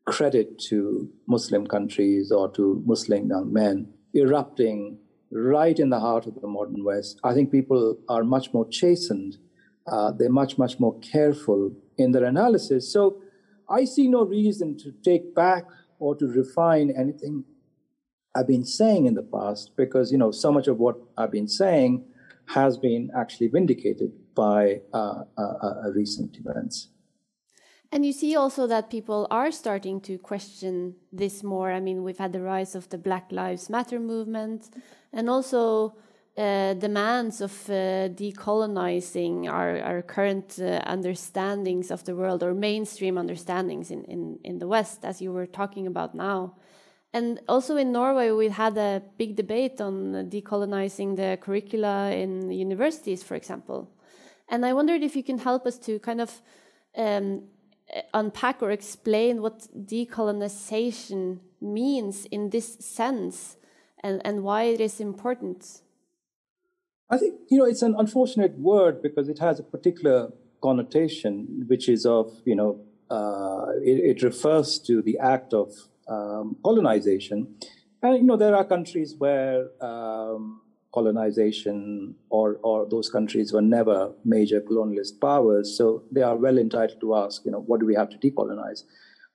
credit 0.06 0.60
to 0.60 1.10
Muslim 1.28 1.68
countries 1.68 2.32
or 2.32 2.52
to 2.52 2.84
Muslim 2.86 3.30
young 3.30 3.54
men 3.54 3.88
erupting 4.16 4.98
right 5.32 5.80
in 5.80 5.90
the 5.90 6.00
heart 6.00 6.26
of 6.28 6.40
the 6.42 6.48
modern 6.48 6.84
West. 6.84 7.20
I 7.24 7.34
think 7.34 7.52
people 7.52 7.98
are 8.10 8.24
much 8.24 8.54
more 8.54 8.68
chastened. 8.68 9.38
Uh, 9.88 10.12
they're 10.12 10.30
much, 10.30 10.58
much 10.58 10.80
more 10.80 10.98
careful 11.00 11.72
in 11.98 12.12
their 12.12 12.26
analysis. 12.26 12.92
So 12.92 13.22
I 13.70 13.86
see 13.86 14.08
no 14.08 14.26
reason 14.26 14.78
to 14.80 14.92
take 15.04 15.34
back 15.34 15.66
or 16.00 16.16
to 16.16 16.28
refine 16.28 16.92
anything 16.92 17.46
I've 18.36 18.48
been 18.48 18.66
saying 18.66 19.06
in 19.06 19.14
the 19.14 19.24
past 19.24 19.72
because, 19.76 20.12
you 20.12 20.18
know, 20.18 20.32
so 20.32 20.52
much 20.52 20.68
of 20.68 20.78
what 20.78 20.98
I've 21.18 21.32
been 21.32 21.48
saying 21.48 22.06
has 22.48 22.78
been 22.78 23.10
actually 23.16 23.48
vindicated 23.48 24.12
by 24.36 24.82
uh, 24.94 25.24
uh, 25.38 25.42
uh 25.42 25.92
recent 25.94 26.38
events. 26.38 26.90
And 27.92 28.06
you 28.06 28.14
see 28.14 28.38
also 28.38 28.68
that 28.68 28.90
people 28.90 29.28
are 29.30 29.52
starting 29.52 30.00
to 30.02 30.18
question 30.18 30.96
this 31.12 31.44
more. 31.44 31.72
I 31.72 31.82
mean, 31.82 32.04
we've 32.04 32.18
had 32.18 32.32
the 32.32 32.42
rise 32.42 32.74
of 32.74 32.88
the 32.90 32.98
Black 32.98 33.32
Lives 33.32 33.70
Matter 33.70 34.00
movement 34.00 34.70
and 35.12 35.30
also 35.30 35.96
uh, 36.38 36.74
demands 36.76 37.42
of 37.42 37.52
uh, 37.70 38.08
decolonizing 38.08 39.52
our, 39.52 39.82
our 39.82 40.02
current 40.02 40.58
uh, 40.62 40.80
understandings 40.86 41.92
of 41.92 42.06
the 42.06 42.16
world 42.16 42.42
or 42.44 42.54
mainstream 42.54 43.18
understandings 43.18 43.92
in, 43.92 44.06
in, 44.06 44.40
in 44.46 44.60
the 44.60 44.68
West, 44.68 45.04
as 45.04 45.22
you 45.22 45.34
were 45.34 45.46
talking 45.46 45.86
about 45.86 46.16
now. 46.16 46.56
And 47.14 47.42
also 47.50 47.76
in 47.76 47.92
Norway, 47.92 48.32
we 48.32 48.48
had 48.48 48.78
a 48.78 49.04
big 49.18 49.36
debate 49.36 49.82
on 49.82 50.30
decolonizing 50.30 51.18
the 51.18 51.38
curricula 51.42 52.12
in 52.12 52.50
universities, 52.50 53.22
for 53.22 53.36
example. 53.36 53.92
And 54.48 54.66
I 54.66 54.72
wondered 54.72 55.04
if 55.04 55.18
you 55.18 55.24
can 55.24 55.40
help 55.40 55.66
us 55.66 55.78
to 55.80 56.00
kind 56.00 56.22
of 56.22 56.42
um, 56.96 57.44
unpack 58.14 58.62
or 58.62 58.72
explain 58.72 59.42
what 59.42 59.68
decolonization 59.86 61.40
means 61.60 62.26
in 62.26 62.50
this 62.50 62.78
sense 62.80 63.58
and, 64.04 64.22
and 64.26 64.44
why 64.44 64.64
it 64.64 64.82
is 64.82 65.00
important? 65.00 65.82
I 67.10 67.18
think, 67.18 67.36
you 67.50 67.58
know, 67.58 67.66
it's 67.66 67.82
an 67.82 67.96
unfortunate 67.98 68.58
word 68.58 69.02
because 69.02 69.28
it 69.28 69.40
has 69.40 69.60
a 69.60 69.64
particular 69.64 70.32
connotation, 70.62 71.66
which 71.68 71.90
is 71.90 72.06
of, 72.06 72.32
you 72.46 72.56
know, 72.56 72.80
uh, 73.10 73.72
it, 73.84 74.18
it, 74.18 74.24
refers 74.24 74.80
to 74.80 75.02
the 75.02 75.18
act 75.20 75.54
of 75.54 75.74
um, 76.08 76.56
colonization. 76.64 77.56
And, 78.02 78.16
you 78.16 78.24
know, 78.24 78.38
there 78.38 78.56
are 78.56 78.64
countries 78.64 79.16
where 79.18 79.68
um, 79.82 80.62
colonization 80.94 82.16
or, 82.30 82.60
or 82.64 82.88
those 82.90 83.10
countries 83.10 83.54
were 83.54 83.62
never 83.62 84.12
major 84.26 84.62
colonialist 84.62 85.20
powers. 85.22 85.78
So 85.78 86.04
they 86.12 86.22
are 86.22 86.36
well 86.36 86.58
entitled 86.58 87.00
to 87.02 87.16
ask, 87.16 87.44
you 87.46 87.52
know, 87.52 87.62
what 87.62 87.80
do 87.80 87.86
we 87.86 87.96
have 87.96 88.10
to 88.10 88.18
decolonize? 88.18 88.84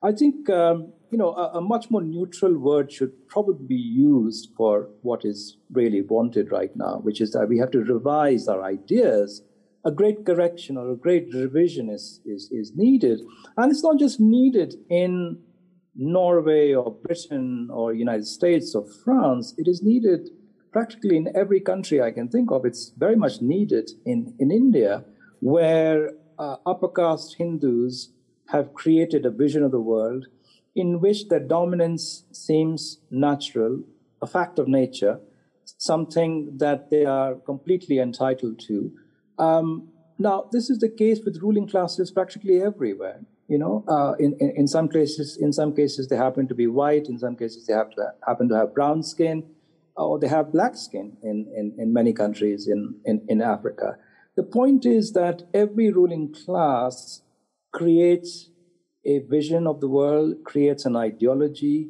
I 0.03 0.13
think 0.13 0.49
um, 0.51 0.93
you 1.11 1.19
know 1.19 1.33
a, 1.35 1.59
a, 1.59 1.61
much 1.61 1.91
more 1.91 2.03
neutral 2.03 2.57
word 2.59 2.93
should 2.93 3.13
probably 3.29 3.67
be 3.67 3.75
used 3.75 4.51
for 4.57 4.89
what 5.03 5.25
is 5.25 5.57
really 5.73 6.03
wanted 6.03 6.53
right 6.53 6.71
now, 6.77 7.01
which 7.03 7.21
is 7.21 7.33
that 7.33 7.49
we 7.49 7.59
have 7.59 7.71
to 7.73 7.81
revise 7.81 8.47
our 8.47 8.63
ideas. 8.63 9.43
A 9.85 9.91
great 9.91 10.27
correction 10.27 10.77
or 10.77 10.91
a 10.91 10.97
great 10.97 11.33
revision 11.33 11.89
is 11.89 12.21
is, 12.27 12.51
is 12.53 12.73
needed, 12.77 13.21
and 13.57 13.73
it's 13.73 13.83
not 13.83 13.99
just 13.99 14.21
needed 14.21 14.75
in 14.91 15.39
Norway 15.95 16.75
or 16.75 16.93
Britain 16.93 17.69
or 17.73 17.95
United 17.95 18.27
States 18.27 18.75
or 18.75 18.85
France. 19.03 19.55
It 19.57 19.67
is 19.67 19.83
needed 19.83 20.29
practically 20.77 21.17
in 21.17 21.27
every 21.35 21.61
country 21.73 22.03
I 22.03 22.11
can 22.11 22.29
think 22.29 22.51
of. 22.51 22.67
It's 22.71 22.85
very 23.05 23.17
much 23.25 23.41
needed 23.53 23.87
in 24.13 24.19
in 24.43 24.49
India, 24.63 24.93
where 25.53 26.01
uh, 26.45 26.57
upper 26.73 26.91
caste 26.99 27.37
Hindus 27.39 27.95
have 28.55 28.67
created 28.81 29.23
a 29.25 29.33
vision 29.45 29.63
of 29.69 29.73
the 29.77 29.85
world 29.93 30.27
in 30.83 31.01
which 31.05 31.21
their 31.31 31.45
dominance 31.57 32.05
seems 32.47 32.81
natural, 33.29 33.73
a 34.27 34.29
fact 34.37 34.59
of 34.59 34.69
nature, 34.69 35.15
something 35.79 36.33
that 36.65 36.91
they 36.93 37.05
are 37.19 37.33
completely 37.51 37.99
entitled 38.09 38.57
to. 38.69 38.77
Um, 39.39 39.89
now, 40.27 40.37
this 40.53 40.69
is 40.73 40.79
the 40.85 40.93
case 41.03 41.21
with 41.25 41.43
ruling 41.47 41.69
classes 41.73 42.11
practically 42.19 42.57
everywhere. 42.71 43.21
You 43.49 43.59
know, 43.63 43.75
uh, 43.97 44.13
in, 44.25 44.31
in, 44.45 44.51
in 44.61 44.67
some 44.77 44.89
cases, 44.97 45.37
in 45.47 45.53
some 45.61 45.73
cases 45.81 46.09
they 46.09 46.19
happen 46.27 46.49
to 46.53 46.57
be 46.63 46.67
white. 46.81 47.07
In 47.13 47.19
some 47.25 47.37
cases, 47.43 47.67
they 47.67 47.77
have 47.83 47.91
to 47.99 48.03
happen 48.29 48.49
to 48.51 48.57
have 48.61 48.75
brown 48.79 49.03
skin, 49.03 49.39
or 49.97 50.19
they 50.19 50.29
have 50.29 50.53
black 50.53 50.77
skin. 50.77 51.17
In 51.23 51.47
in, 51.57 51.75
in 51.79 51.93
many 51.93 52.13
countries 52.13 52.69
in, 52.69 52.97
in 53.05 53.25
in 53.29 53.43
Africa, 53.43 53.97
the 54.37 54.43
point 54.43 54.85
is 54.85 55.13
that 55.13 55.43
every 55.55 55.91
ruling 55.91 56.35
class 56.35 57.23
creates 57.73 58.51
a 59.05 59.21
vision 59.21 59.67
of 59.67 59.81
the 59.81 59.89
world, 59.89 60.35
creates 60.45 60.85
an 60.85 60.97
ideology 60.97 61.89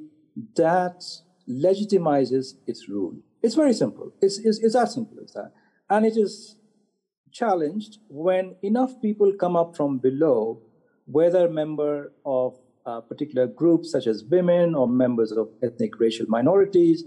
that 0.54 1.02
legitimizes 1.48 2.54
its 2.66 2.88
rule. 2.88 3.14
It's 3.42 3.54
very 3.54 3.72
simple. 3.72 4.12
It's, 4.20 4.38
it's, 4.38 4.58
it's 4.58 4.74
as 4.74 4.92
simple 4.92 5.18
as 5.24 5.32
that. 5.32 5.52
And 5.88 6.04
it 6.04 6.16
is 6.16 6.56
challenged 7.32 7.98
when 8.08 8.56
enough 8.62 9.00
people 9.00 9.32
come 9.38 9.56
up 9.56 9.76
from 9.76 9.98
below, 9.98 10.60
whether 11.06 11.48
member 11.48 12.12
of 12.24 12.58
uh, 12.84 13.00
particular 13.00 13.46
groups 13.46 13.90
such 13.90 14.06
as 14.06 14.24
women 14.24 14.74
or 14.74 14.88
members 14.88 15.32
of 15.32 15.48
ethnic 15.62 15.98
racial 15.98 16.26
minorities, 16.28 17.04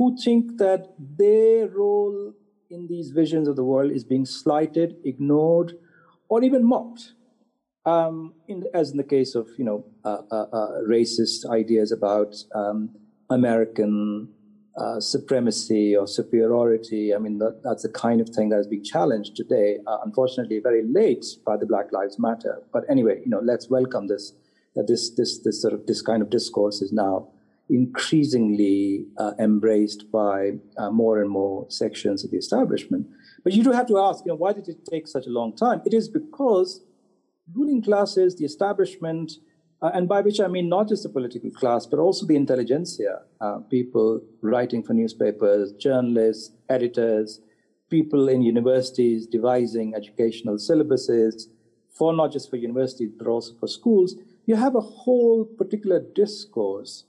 who 0.00 0.16
think 0.16 0.56
that 0.56 0.94
their 0.98 1.68
role 1.68 2.32
in 2.70 2.86
these 2.86 3.10
visions 3.10 3.46
of 3.46 3.54
the 3.54 3.62
world 3.62 3.90
is 3.92 4.02
being 4.02 4.24
slighted, 4.24 4.96
ignored, 5.04 5.74
or 6.30 6.42
even 6.42 6.64
mocked 6.64 7.12
um, 7.84 8.32
in, 8.48 8.64
as 8.72 8.92
in 8.92 8.96
the 8.96 9.04
case 9.04 9.34
of 9.34 9.46
you 9.58 9.64
know 9.64 9.84
uh, 10.06 10.22
uh, 10.30 10.46
uh, 10.60 10.70
racist 10.88 11.44
ideas 11.50 11.92
about 11.92 12.34
um, 12.54 12.88
American 13.28 14.30
uh, 14.78 15.00
supremacy 15.00 15.94
or 15.94 16.06
superiority. 16.06 17.14
I 17.14 17.18
mean, 17.18 17.36
that, 17.36 17.60
that's 17.62 17.82
the 17.82 17.90
kind 17.90 18.22
of 18.22 18.30
thing 18.30 18.48
that 18.48 18.60
is 18.60 18.68
being 18.68 18.84
challenged 18.84 19.36
today. 19.36 19.80
Uh, 19.86 19.98
unfortunately, 20.02 20.60
very 20.60 20.82
late 20.82 21.26
by 21.44 21.58
the 21.58 21.66
Black 21.66 21.92
Lives 21.92 22.18
Matter. 22.18 22.62
But 22.72 22.84
anyway, 22.88 23.20
you 23.22 23.28
know, 23.28 23.40
let's 23.44 23.68
welcome 23.68 24.06
this. 24.06 24.32
That 24.76 24.86
this 24.86 25.10
this 25.10 25.40
this 25.44 25.60
sort 25.60 25.74
of 25.74 25.86
this 25.86 26.00
kind 26.00 26.22
of 26.22 26.30
discourse 26.30 26.80
is 26.80 26.90
now 26.90 27.28
increasingly 27.70 29.06
uh, 29.16 29.32
embraced 29.38 30.10
by 30.10 30.52
more 30.90 31.20
and 31.20 31.30
more 31.30 31.66
sections 31.70 32.24
of 32.24 32.30
the 32.30 32.36
establishment. 32.36 33.06
But 33.44 33.52
you 33.52 33.62
do 33.62 33.72
have 33.72 33.86
to 33.86 33.98
ask, 33.98 34.24
you 34.24 34.32
know, 34.32 34.36
why 34.36 34.52
did 34.52 34.68
it 34.68 34.84
take 34.84 35.06
such 35.06 35.26
a 35.26 35.30
long 35.30 35.56
time? 35.56 35.80
It 35.86 35.94
is 35.94 36.08
because 36.08 36.82
ruling 37.54 37.82
classes, 37.82 38.36
the 38.36 38.44
establishment, 38.44 39.32
uh, 39.82 39.90
and 39.94 40.08
by 40.08 40.20
which 40.20 40.40
I 40.40 40.46
mean 40.46 40.68
not 40.68 40.88
just 40.88 41.04
the 41.04 41.08
political 41.08 41.50
class, 41.50 41.86
but 41.86 41.98
also 41.98 42.26
the 42.26 42.36
intelligentsia, 42.36 43.22
uh, 43.40 43.58
people 43.70 44.20
writing 44.42 44.82
for 44.82 44.92
newspapers, 44.92 45.72
journalists, 45.72 46.52
editors, 46.68 47.40
people 47.88 48.28
in 48.28 48.42
universities 48.42 49.26
devising 49.26 49.94
educational 49.94 50.56
syllabuses, 50.56 51.46
for 51.90 52.12
not 52.12 52.32
just 52.32 52.50
for 52.50 52.56
universities, 52.56 53.10
but 53.16 53.26
also 53.26 53.54
for 53.58 53.66
schools, 53.66 54.14
you 54.46 54.54
have 54.54 54.74
a 54.74 54.80
whole 54.80 55.44
particular 55.44 56.00
discourse 56.14 57.04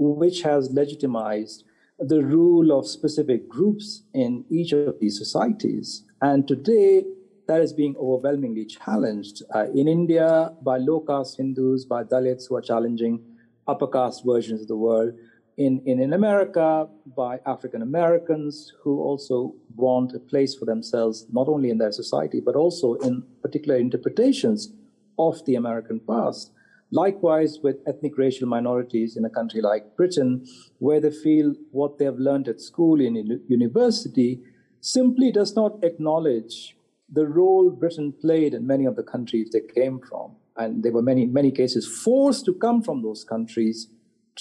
which 0.00 0.40
has 0.42 0.70
legitimized 0.72 1.64
the 1.98 2.22
rule 2.22 2.76
of 2.76 2.86
specific 2.86 3.48
groups 3.48 4.02
in 4.14 4.44
each 4.48 4.72
of 4.72 4.98
these 4.98 5.18
societies. 5.18 6.04
And 6.22 6.48
today, 6.48 7.04
that 7.46 7.60
is 7.60 7.74
being 7.74 7.94
overwhelmingly 7.98 8.64
challenged. 8.64 9.42
Uh, 9.54 9.66
in 9.74 9.88
India, 9.88 10.52
by 10.62 10.78
low 10.78 11.00
caste 11.00 11.36
Hindus, 11.36 11.84
by 11.84 12.04
Dalits 12.04 12.48
who 12.48 12.56
are 12.56 12.62
challenging 12.62 13.22
upper 13.68 13.86
caste 13.86 14.22
versions 14.24 14.62
of 14.62 14.68
the 14.68 14.76
world. 14.76 15.12
In, 15.58 15.82
in, 15.84 16.00
in 16.00 16.14
America, 16.14 16.88
by 17.14 17.38
African 17.44 17.82
Americans 17.82 18.72
who 18.82 19.02
also 19.02 19.54
want 19.76 20.14
a 20.14 20.18
place 20.18 20.54
for 20.54 20.64
themselves, 20.64 21.26
not 21.30 21.48
only 21.48 21.68
in 21.68 21.76
their 21.76 21.92
society, 21.92 22.40
but 22.40 22.56
also 22.56 22.94
in 22.94 23.22
particular 23.42 23.76
interpretations 23.76 24.72
of 25.18 25.44
the 25.44 25.56
American 25.56 26.00
past. 26.00 26.52
Likewise, 26.92 27.58
with 27.62 27.76
ethnic 27.86 28.18
racial 28.18 28.48
minorities 28.48 29.16
in 29.16 29.24
a 29.24 29.30
country 29.30 29.60
like 29.60 29.96
Britain, 29.96 30.44
where 30.78 31.00
they 31.00 31.10
feel 31.10 31.54
what 31.70 31.98
they 31.98 32.04
have 32.04 32.18
learned 32.18 32.48
at 32.48 32.60
school 32.60 33.00
in 33.00 33.40
university 33.48 34.40
simply 34.80 35.30
does 35.30 35.54
not 35.54 35.82
acknowledge 35.84 36.76
the 37.12 37.26
role 37.26 37.70
Britain 37.70 38.12
played 38.20 38.54
in 38.54 38.66
many 38.66 38.86
of 38.86 38.96
the 38.96 39.02
countries 39.02 39.50
they 39.50 39.60
came 39.60 40.00
from. 40.00 40.36
And 40.56 40.82
there 40.82 40.92
were 40.92 41.02
many, 41.02 41.26
many 41.26 41.50
cases 41.50 41.86
forced 41.86 42.44
to 42.46 42.54
come 42.54 42.82
from 42.82 43.02
those 43.02 43.24
countries 43.24 43.88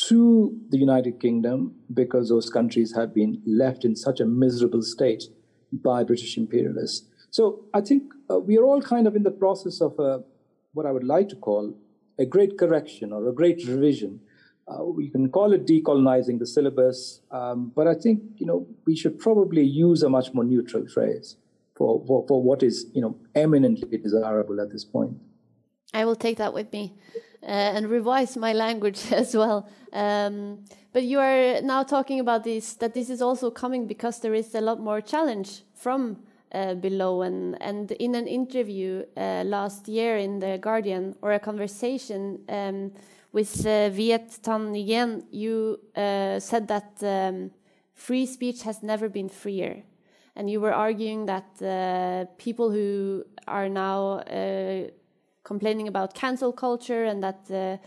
to 0.08 0.58
the 0.70 0.78
United 0.78 1.20
Kingdom 1.20 1.76
because 1.94 2.30
those 2.30 2.50
countries 2.50 2.96
had 2.96 3.14
been 3.14 3.42
left 3.46 3.86
in 3.86 3.96
such 3.96 4.20
a 4.20 4.26
miserable 4.26 4.82
state 4.82 5.24
by 5.72 6.04
British 6.04 6.38
imperialists. 6.38 7.08
So 7.32 7.66
I 7.74 7.82
think 7.82 8.04
uh, 8.30 8.40
we 8.40 8.58
are 8.58 8.64
all 8.64 8.82
kind 8.82 9.08
of 9.08 9.16
in 9.16 9.24
the 9.24 9.32
process 9.32 9.82
of 9.82 10.00
a, 10.00 10.24
what 10.74 10.86
I 10.86 10.92
would 10.92 11.04
like 11.04 11.30
to 11.30 11.36
call 11.36 11.76
a 12.20 12.26
great 12.26 12.58
correction 12.58 13.14
or 13.14 13.28
a 13.30 13.34
great 13.34 13.66
revision. 13.66 14.20
Uh, 14.68 14.84
we 14.84 15.10
can 15.10 15.32
call 15.32 15.54
it 15.54 15.66
decolonizing 15.66 16.38
the 16.38 16.46
syllabus, 16.46 17.22
um, 17.32 17.72
but 17.76 17.88
I 17.88 17.96
think 17.96 18.22
you 18.38 18.46
know 18.46 18.68
we 18.86 18.96
should 18.96 19.18
probably 19.18 19.64
use 19.64 20.04
a 20.04 20.10
much 20.10 20.32
more 20.34 20.44
neutral 20.44 20.88
phrase 20.88 21.38
for, 21.76 22.04
for, 22.06 22.26
for 22.28 22.44
what 22.44 22.62
is 22.62 22.86
you 22.94 23.02
know 23.02 23.16
eminently 23.34 23.98
desirable 23.98 24.62
at 24.62 24.70
this 24.72 24.86
point. 24.86 25.18
I 25.92 26.06
will 26.06 26.16
take 26.16 26.38
that 26.38 26.54
with 26.54 26.72
me 26.72 26.94
uh, 27.42 27.76
and 27.76 27.90
revise 27.90 28.38
my 28.38 28.54
language 28.54 29.02
as 29.12 29.36
well. 29.36 29.68
Um, 29.92 30.66
but 30.94 31.04
you 31.04 31.20
are 31.20 31.62
now 31.62 31.82
talking 31.82 32.20
about 32.20 32.44
this 32.44 32.74
that 32.76 32.94
this 32.94 33.10
is 33.10 33.22
also 33.24 33.50
coming 33.50 33.88
because 33.88 34.20
there 34.20 34.36
is 34.36 34.54
a 34.54 34.62
lot 34.62 34.80
more 34.80 35.02
challenge 35.02 35.64
from 35.74 36.18
uh, 36.52 36.74
below 36.74 37.22
and 37.22 37.62
and 37.62 37.92
in 37.92 38.16
an 38.16 38.28
interview 38.28 39.04
uh, 39.16 39.44
last 39.46 39.88
year 39.88 40.18
in 40.18 40.40
the 40.40 40.58
Guardian 40.58 41.16
or 41.22 41.34
a 41.34 41.40
conversation 41.40 42.40
um, 42.50 42.92
with 43.32 43.66
uh, 43.68 43.90
Viet 43.90 44.40
Thanh 44.42 44.72
Nguyen, 44.72 45.24
you 45.32 45.80
uh, 45.96 46.40
said 46.40 46.68
that 46.68 46.92
um, 47.04 47.52
free 47.94 48.26
speech 48.26 48.64
has 48.64 48.82
never 48.82 49.08
been 49.08 49.30
freer, 49.30 49.84
and 50.36 50.50
you 50.50 50.60
were 50.60 50.74
arguing 50.74 51.28
that 51.28 51.62
uh, 51.62 52.26
people 52.40 52.72
who 52.72 53.24
are 53.48 53.70
now 53.70 54.20
uh, 54.22 54.88
complaining 55.44 55.88
about 55.88 56.16
cancel 56.16 56.52
culture 56.52 57.04
and 57.06 57.22
that 57.24 57.80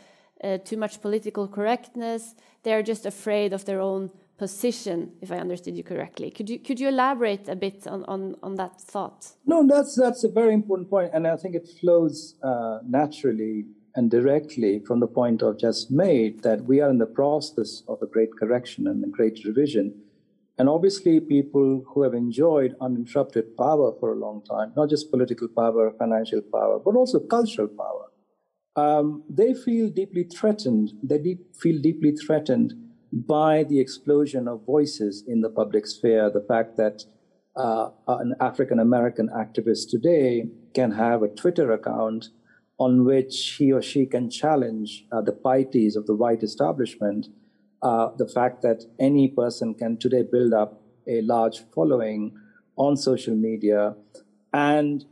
too 0.64 0.76
much 0.76 1.00
political 1.00 1.46
correctness, 1.48 2.34
they 2.62 2.72
are 2.72 2.82
just 2.82 3.06
afraid 3.06 3.52
of 3.52 3.64
their 3.64 3.80
own 3.80 4.10
position, 4.42 4.98
if 5.24 5.30
I 5.30 5.38
understood 5.46 5.74
you 5.76 5.84
correctly. 5.92 6.28
Could 6.36 6.48
you 6.50 6.58
could 6.66 6.78
you 6.82 6.88
elaborate 6.88 7.46
a 7.56 7.58
bit 7.66 7.78
on 7.94 8.00
on, 8.14 8.20
on 8.46 8.52
that 8.62 8.74
thought? 8.92 9.20
No, 9.52 9.58
that's 9.72 9.94
that's 10.04 10.24
a 10.24 10.32
very 10.40 10.54
important 10.60 10.86
point, 10.94 11.10
and 11.14 11.22
I 11.34 11.36
think 11.40 11.54
it 11.60 11.66
flows 11.78 12.16
uh, 12.50 12.78
naturally 12.98 13.56
and 13.96 14.10
directly 14.10 14.72
from 14.86 14.98
the 15.04 15.10
point 15.20 15.42
I've 15.42 15.62
just 15.68 15.84
made 16.06 16.42
that 16.46 16.58
we 16.70 16.76
are 16.82 16.90
in 16.94 16.98
the 17.04 17.12
process 17.20 17.70
of 17.92 17.96
a 18.02 18.08
great 18.14 18.32
correction 18.40 18.82
and 18.90 18.98
a 19.04 19.10
great 19.18 19.36
revision. 19.48 19.86
And 20.58 20.66
obviously, 20.76 21.14
people 21.20 21.68
who 21.88 21.98
have 22.06 22.14
enjoyed 22.14 22.72
uninterrupted 22.86 23.46
power 23.64 23.88
for 24.00 24.08
a 24.12 24.22
long 24.26 24.38
time, 24.54 24.68
not 24.76 24.90
just 24.94 25.12
political 25.14 25.48
power, 25.60 25.82
financial 26.04 26.42
power, 26.56 26.76
but 26.84 26.94
also 27.00 27.18
cultural 27.36 27.70
power, 27.82 28.06
um, 28.84 29.06
they 29.40 29.52
feel 29.66 29.86
deeply 30.00 30.24
threatened. 30.36 30.86
They 31.10 31.18
feel 31.62 31.78
deeply 31.88 32.12
threatened 32.24 32.70
by 33.12 33.64
the 33.64 33.78
explosion 33.78 34.48
of 34.48 34.64
voices 34.64 35.22
in 35.26 35.42
the 35.42 35.50
public 35.50 35.86
sphere, 35.86 36.30
the 36.30 36.44
fact 36.48 36.76
that 36.78 37.04
uh, 37.54 37.90
an 38.08 38.34
African 38.40 38.78
American 38.78 39.28
activist 39.28 39.90
today 39.90 40.46
can 40.74 40.92
have 40.92 41.22
a 41.22 41.28
Twitter 41.28 41.70
account 41.72 42.28
on 42.78 43.04
which 43.04 43.56
he 43.58 43.70
or 43.70 43.82
she 43.82 44.06
can 44.06 44.30
challenge 44.30 45.04
uh, 45.12 45.20
the 45.20 45.32
pieties 45.32 45.94
of 45.94 46.06
the 46.06 46.14
white 46.14 46.42
establishment, 46.42 47.26
uh, 47.82 48.08
the 48.16 48.26
fact 48.26 48.62
that 48.62 48.84
any 48.98 49.28
person 49.28 49.74
can 49.74 49.98
today 49.98 50.22
build 50.22 50.54
up 50.54 50.80
a 51.06 51.20
large 51.22 51.62
following 51.74 52.34
on 52.76 52.96
social 52.96 53.36
media 53.36 53.94
and 54.54 55.04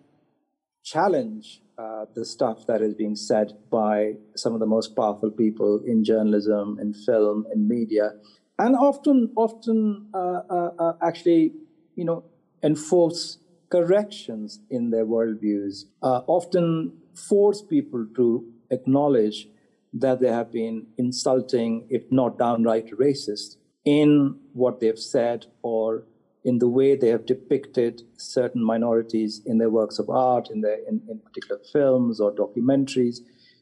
challenge 0.82 1.62
uh, 1.80 2.04
the 2.14 2.24
stuff 2.24 2.66
that 2.66 2.82
is 2.82 2.94
being 2.94 3.16
said 3.16 3.52
by 3.70 4.14
some 4.36 4.52
of 4.52 4.60
the 4.60 4.66
most 4.66 4.94
powerful 4.94 5.30
people 5.30 5.80
in 5.86 6.04
journalism, 6.04 6.78
in 6.80 6.92
film, 6.92 7.46
in 7.54 7.66
media, 7.66 8.10
and 8.58 8.76
often, 8.76 9.32
often 9.36 10.06
uh, 10.12 10.42
uh, 10.50 10.70
uh, 10.78 10.92
actually, 11.02 11.54
you 11.94 12.04
know, 12.04 12.22
enforce 12.62 13.38
corrections 13.70 14.60
in 14.68 14.90
their 14.90 15.06
worldviews. 15.06 15.84
Uh, 16.02 16.20
often 16.26 16.92
force 17.14 17.62
people 17.62 18.06
to 18.14 18.44
acknowledge 18.70 19.48
that 19.94 20.20
they 20.20 20.28
have 20.28 20.52
been 20.52 20.86
insulting, 20.98 21.86
if 21.88 22.02
not 22.10 22.38
downright 22.38 22.90
racist, 22.98 23.56
in 23.84 24.38
what 24.52 24.80
they've 24.80 24.98
said 24.98 25.46
or 25.62 26.04
in 26.44 26.58
the 26.58 26.68
way 26.68 26.96
they 26.96 27.08
have 27.08 27.26
depicted 27.26 28.02
certain 28.16 28.62
minorities 28.64 29.42
in 29.44 29.58
their 29.58 29.70
works 29.70 29.98
of 29.98 30.08
art, 30.08 30.48
in 30.50 30.60
their 30.62 30.78
in, 30.88 31.02
in 31.08 31.18
particular 31.18 31.60
films 31.72 32.20
or 32.20 32.32
documentaries. 32.32 33.18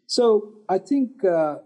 So 0.07 0.55
I 0.69 0.79
think 0.79 1.25
uh, 1.25 1.57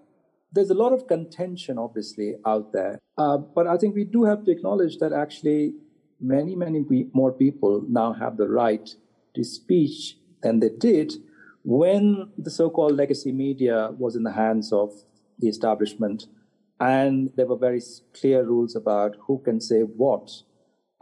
there's 0.53 0.71
a 0.71 0.75
lot 0.75 0.93
of 0.93 1.07
contention, 1.07 1.79
obviously, 1.79 2.35
out 2.47 2.73
there. 2.73 2.99
Uh, 3.17 3.39
but 3.39 3.67
I 3.67 3.77
think 3.77 3.95
we 3.95 4.05
do 4.05 4.25
have 4.25 4.45
to 4.45 4.51
acknowledge 4.51 4.99
that 4.99 5.13
actually 5.13 5.75
many, 6.21 6.55
many 6.55 6.85
more 7.13 7.33
people 7.33 7.85
now 7.89 8.13
have 8.13 8.37
the 8.37 8.49
right 8.49 8.89
to 9.35 9.45
speech 9.45 10.17
than 10.43 10.61
they 10.61 10.71
did 10.71 11.13
when 11.65 12.31
the 12.37 12.51
so-called 12.51 12.97
legacy 12.97 13.33
media 13.33 13.91
was 13.99 14.17
in 14.17 14.25
the 14.25 14.33
hands 14.33 14.73
of 14.73 14.91
the 15.39 15.49
establishment 15.49 16.27
and 16.81 17.31
there 17.37 17.47
were 17.47 17.57
very 17.57 17.81
clear 18.13 18.45
rules 18.45 18.75
about 18.75 19.17
who 19.27 19.39
can 19.39 19.61
say 19.61 19.83
what 19.83 20.43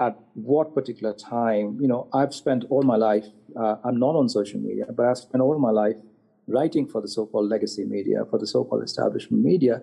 at 0.01 0.19
what 0.35 0.75
particular 0.75 1.13
time. 1.13 1.79
You 1.81 1.87
know, 1.87 2.09
I've 2.13 2.35
spent 2.35 2.65
all 2.71 2.83
my 2.83 2.97
life, 2.97 3.27
uh, 3.55 3.77
I'm 3.85 3.99
not 3.99 4.17
on 4.17 4.29
social 4.29 4.59
media, 4.59 4.87
but 4.91 5.07
I've 5.07 5.19
spent 5.19 5.43
all 5.43 5.59
my 5.59 5.71
life 5.71 5.97
writing 6.49 6.89
for 6.89 7.01
the 7.03 7.09
so 7.09 7.27
called 7.27 7.49
legacy 7.51 7.85
media, 7.85 8.25
for 8.29 8.39
the 8.39 8.47
so 8.47 8.65
called 8.65 8.83
establishment 8.83 9.45
media. 9.45 9.83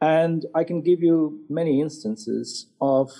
And 0.00 0.46
I 0.54 0.64
can 0.64 0.80
give 0.80 1.02
you 1.02 1.40
many 1.50 1.80
instances 1.80 2.66
of 2.80 3.10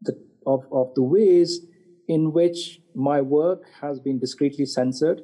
the, 0.00 0.16
of, 0.46 0.64
of 0.72 0.94
the 0.94 1.02
ways 1.02 1.60
in 2.08 2.32
which 2.32 2.80
my 2.94 3.20
work 3.20 3.64
has 3.80 3.98
been 3.98 4.20
discreetly 4.20 4.64
censored, 4.64 5.22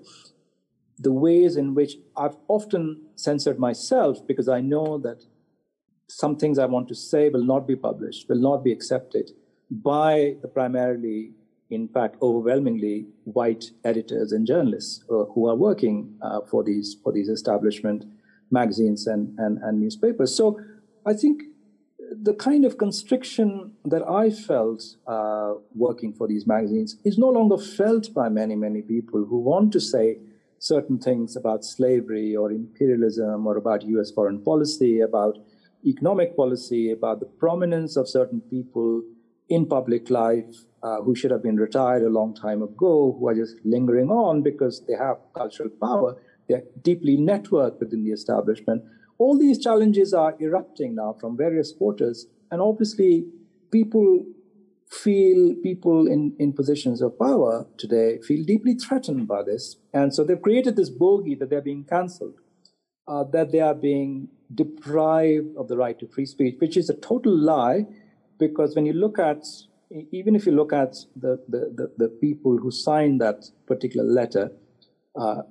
the 0.98 1.12
ways 1.12 1.57
in 1.57 1.74
which 1.74 1.94
I've 2.16 2.37
often 2.48 3.00
censored 3.14 3.59
myself 3.59 4.26
because 4.26 4.48
I 4.48 4.61
know 4.61 4.98
that 4.98 5.24
some 6.09 6.37
things 6.37 6.59
I 6.59 6.66
want 6.66 6.88
to 6.88 6.94
say 6.96 7.28
will 7.28 7.44
not 7.44 7.66
be 7.66 7.76
published, 7.76 8.28
will 8.28 8.40
not 8.40 8.64
be 8.64 8.72
accepted 8.72 9.31
by 9.72 10.37
the 10.42 10.48
primarily, 10.48 11.30
in 11.70 11.88
fact, 11.88 12.16
overwhelmingly 12.20 13.06
white 13.24 13.70
editors 13.85 14.32
and 14.32 14.46
journalists 14.46 15.02
uh, 15.11 15.24
who 15.32 15.48
are 15.48 15.56
working 15.56 16.14
uh, 16.20 16.40
for 16.50 16.62
these 16.62 16.96
for 17.02 17.12
these 17.12 17.28
establishment 17.28 18.04
magazines 18.50 19.06
and, 19.06 19.38
and, 19.38 19.58
and 19.62 19.80
newspapers. 19.80 20.35
So 20.35 20.61
I 21.06 21.14
think 21.14 21.42
the 22.20 22.35
kind 22.35 22.66
of 22.66 22.76
constriction 22.76 23.72
that 23.87 24.06
I 24.06 24.28
felt 24.28 24.82
uh, 25.06 25.54
working 25.74 26.12
for 26.12 26.28
these 26.28 26.46
magazines 26.46 26.96
is 27.04 27.16
no 27.16 27.30
longer 27.30 27.56
felt 27.56 28.12
by 28.12 28.28
many, 28.28 28.54
many 28.54 28.82
people 28.82 29.24
who 29.24 29.38
want 29.38 29.72
to 29.72 29.80
say 29.80 30.18
certain 30.58 30.98
things 30.98 31.35
about 31.35 31.64
slavery 31.64 32.37
or 32.37 32.52
imperialism 32.52 33.46
or 33.46 33.56
about 33.56 33.82
US 33.85 34.11
foreign 34.11 34.42
policy, 34.42 35.00
about 35.00 35.38
economic 35.87 36.37
policy, 36.37 36.92
about 36.92 37.20
the 37.20 37.26
prominence 37.26 37.96
of 37.96 38.08
certain 38.08 38.42
people 38.42 39.02
in 39.52 39.66
public 39.66 40.08
life 40.10 40.64
uh, 40.82 41.00
who 41.02 41.14
should 41.14 41.30
have 41.30 41.42
been 41.42 41.56
retired 41.56 42.02
a 42.02 42.08
long 42.08 42.34
time 42.34 42.62
ago, 42.62 43.16
who 43.18 43.28
are 43.28 43.34
just 43.34 43.56
lingering 43.64 44.10
on 44.10 44.42
because 44.42 44.84
they 44.86 44.94
have 44.94 45.16
cultural 45.34 45.68
power. 45.80 46.16
They're 46.48 46.64
deeply 46.82 47.16
networked 47.16 47.78
within 47.80 48.04
the 48.04 48.12
establishment. 48.12 48.82
All 49.18 49.38
these 49.38 49.58
challenges 49.58 50.12
are 50.12 50.34
erupting 50.40 50.94
now 50.96 51.16
from 51.20 51.36
various 51.36 51.72
quarters. 51.72 52.26
And 52.50 52.60
obviously, 52.60 53.26
people 53.70 54.24
feel 54.90 55.54
people 55.62 56.06
in, 56.06 56.34
in 56.38 56.52
positions 56.52 57.00
of 57.00 57.18
power 57.18 57.66
today 57.78 58.18
feel 58.20 58.44
deeply 58.44 58.74
threatened 58.74 59.26
by 59.26 59.42
this. 59.42 59.76
And 59.92 60.14
so 60.14 60.24
they've 60.24 60.40
created 60.40 60.76
this 60.76 60.90
bogey 60.90 61.34
that 61.36 61.48
they're 61.48 61.62
being 61.62 61.84
cancelled, 61.84 62.40
uh, 63.08 63.24
that 63.32 63.52
they 63.52 63.60
are 63.60 63.74
being 63.74 64.28
deprived 64.54 65.56
of 65.56 65.68
the 65.68 65.76
right 65.76 65.98
to 65.98 66.06
free 66.08 66.26
speech, 66.26 66.56
which 66.58 66.76
is 66.76 66.90
a 66.90 66.94
total 66.94 67.34
lie, 67.34 67.86
because 68.48 68.74
when 68.74 68.87
you 68.87 68.92
look 68.92 69.18
at, 69.18 69.44
even 70.11 70.35
if 70.35 70.46
you 70.46 70.52
look 70.52 70.72
at 70.72 70.92
the, 71.14 71.33
the, 71.48 71.61
the, 71.78 71.87
the 72.02 72.09
people 72.09 72.59
who 72.59 72.70
signed 72.70 73.20
that 73.20 73.44
particular 73.66 74.07
letter 74.07 74.50
uh, 75.18 75.42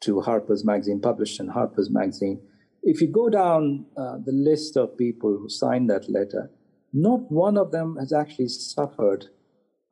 to 0.00 0.20
Harper's 0.22 0.64
Magazine, 0.64 1.00
published 1.00 1.38
in 1.40 1.48
Harper's 1.48 1.90
Magazine, 1.90 2.40
if 2.82 3.02
you 3.02 3.08
go 3.08 3.28
down 3.28 3.84
uh, 3.96 4.16
the 4.24 4.32
list 4.32 4.76
of 4.76 4.96
people 4.96 5.36
who 5.38 5.48
signed 5.50 5.90
that 5.90 6.08
letter, 6.08 6.50
not 6.92 7.30
one 7.30 7.58
of 7.58 7.72
them 7.72 7.96
has 8.00 8.12
actually 8.12 8.48
suffered 8.48 9.26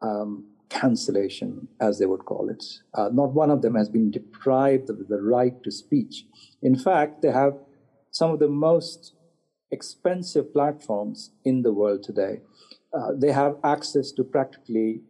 um, 0.00 0.46
cancellation, 0.70 1.68
as 1.80 1.98
they 1.98 2.06
would 2.06 2.24
call 2.24 2.48
it. 2.48 2.64
Uh, 2.94 3.10
not 3.12 3.34
one 3.34 3.50
of 3.50 3.60
them 3.62 3.74
has 3.74 3.88
been 3.88 4.10
deprived 4.10 4.88
of 4.88 5.08
the 5.08 5.20
right 5.20 5.62
to 5.64 5.70
speech. 5.70 6.24
In 6.62 6.76
fact, 6.76 7.20
they 7.20 7.30
have 7.30 7.54
some 8.10 8.30
of 8.30 8.38
the 8.38 8.48
most 8.48 9.12
expensive 9.70 10.52
platforms 10.52 11.30
in 11.44 11.62
the 11.62 11.72
world 11.72 12.02
today. 12.02 12.40
Uh, 12.92 13.12
they 13.14 13.32
have 13.32 13.56
access 13.62 14.12
to 14.12 14.24
practically 14.24 15.02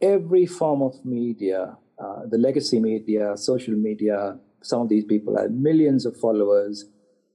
every 0.00 0.46
form 0.46 0.82
of 0.82 1.04
media, 1.04 1.76
uh, 1.98 2.20
the 2.28 2.38
legacy 2.38 2.78
media, 2.78 3.36
social 3.36 3.74
media. 3.74 4.38
Some 4.62 4.82
of 4.82 4.88
these 4.88 5.04
people 5.04 5.36
have 5.38 5.50
millions 5.50 6.04
of 6.04 6.16
followers. 6.16 6.86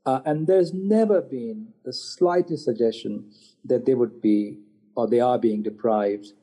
Uh, 0.05 0.19
and 0.25 0.47
there's 0.47 0.73
never 0.73 1.21
been 1.21 1.69
the 1.85 1.93
slightest 1.93 2.65
suggestion 2.65 3.31
that 3.65 3.85
they 3.85 3.93
would 3.93 4.21
be 4.21 4.59
or 4.95 5.07
they 5.07 5.19
are 5.19 5.39
being 5.39 5.63
deprived 5.63 6.33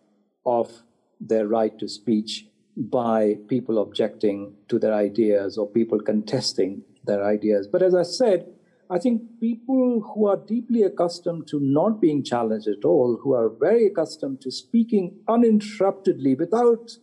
of 0.45 0.83
their 1.21 1.47
right 1.47 1.79
to 1.79 1.89
speech 1.89 2.47
by 2.77 3.37
people 3.49 3.81
objecting 3.81 4.55
to 4.69 4.79
their 4.79 4.95
ideas 4.95 5.59
or 5.59 5.69
people 5.69 6.01
contesting 6.01 6.83
their 7.05 7.25
ideas. 7.25 7.67
But 7.67 7.83
as 7.83 7.95
I 7.95 8.03
said, 8.03 8.47
I 8.91 8.99
think 8.99 9.23
people 9.41 10.01
who 10.01 10.27
are 10.27 10.37
deeply 10.37 10.83
accustomed 10.83 11.47
to 11.49 11.61
not 11.61 12.01
being 12.01 12.25
challenged 12.25 12.67
at 12.67 12.85
all, 12.85 13.19
who 13.23 13.35
are 13.35 13.49
very 13.49 13.87
accustomed 13.87 14.41
to 14.41 14.51
speaking 14.51 15.17
uninterruptedly 15.29 16.35
without 16.35 16.97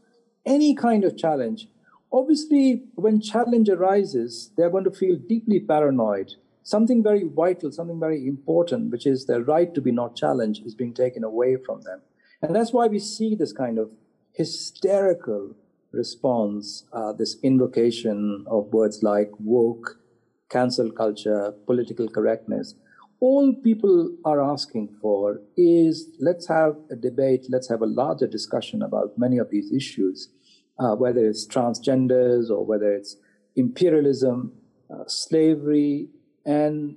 any 0.46 0.76
kind 0.76 1.06
of 1.06 1.18
challenge, 1.18 1.70
obviously, 2.12 2.84
when 2.96 3.22
challenge 3.22 3.70
arises, 3.70 4.52
they're 4.58 4.70
going 4.70 4.84
to 4.84 4.92
feel 4.92 5.16
deeply 5.16 5.60
paranoid 5.60 6.34
something 6.68 7.02
very 7.02 7.24
vital, 7.24 7.72
something 7.72 7.98
very 7.98 8.28
important, 8.28 8.92
which 8.92 9.08
is 9.08 9.26
their 9.26 9.42
right 9.42 9.74
to 9.74 9.80
be 9.80 9.90
not 9.90 10.18
challenged, 10.18 10.66
is 10.66 10.76
being 10.76 10.94
taken 10.94 11.24
away 11.24 11.56
from 11.56 11.82
them. 11.84 12.02
And 12.42 12.54
that's 12.54 12.74
why 12.74 12.88
we 12.88 13.00
see 13.00 13.36
this 13.36 13.54
kind 13.54 13.80
of 13.80 13.90
hysterical 14.34 15.56
response, 15.94 16.84
uh, 16.92 17.14
this 17.14 17.38
invocation 17.42 18.44
of 18.48 18.74
words 18.74 19.02
like 19.02 19.32
woke, 19.40 19.98
cancel 20.50 20.92
culture, 20.92 21.54
political 21.66 22.08
correctness. 22.08 22.76
All 23.20 23.54
people 23.54 24.16
are 24.26 24.42
asking 24.42 24.96
for 25.02 25.42
is 25.56 26.10
let's 26.20 26.48
have 26.48 26.76
a 26.92 26.96
debate, 26.96 27.48
let's 27.50 27.68
have 27.70 27.82
a 27.82 27.88
larger 27.88 28.28
discussion 28.28 28.82
about 28.84 29.18
many 29.18 29.38
of 29.38 29.50
these 29.50 29.72
issues, 29.72 30.30
uh, 30.80 30.96
whether 30.96 31.26
it's 31.26 31.48
transgenders 31.48 32.50
or 32.50 32.64
whether 32.64 32.94
it's 32.94 33.18
imperialism, 33.56 34.54
uh, 34.94 35.04
slavery, 35.08 36.10
and 36.46 36.96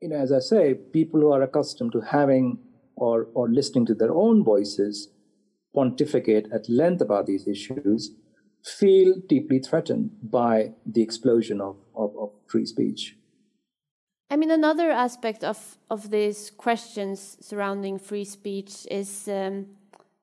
you 0.00 0.08
know, 0.08 0.16
as 0.16 0.32
I 0.32 0.38
say, 0.38 0.74
people 0.74 1.20
who 1.20 1.32
are 1.32 1.42
accustomed 1.42 1.92
to 1.92 2.00
having 2.00 2.58
or, 2.96 3.28
or 3.34 3.48
listening 3.48 3.86
to 3.86 3.94
their 3.94 4.12
own 4.12 4.44
voices 4.44 5.08
pontificate 5.74 6.48
at 6.52 6.68
length 6.68 7.00
about 7.00 7.26
these 7.26 7.46
issues 7.46 8.12
feel 8.68 9.14
deeply 9.26 9.58
threatened 9.58 10.10
by 10.22 10.72
the 10.86 11.02
explosion 11.02 11.60
of, 11.60 11.76
of, 11.94 12.16
of 12.16 12.30
free 12.46 12.66
speech. 12.66 13.16
I 14.30 14.36
mean, 14.36 14.50
another 14.50 14.90
aspect 14.90 15.42
of, 15.42 15.78
of 15.90 16.10
these 16.10 16.50
questions 16.50 17.38
surrounding 17.40 17.98
free 17.98 18.24
speech 18.24 18.86
is 18.90 19.26
um, 19.28 19.66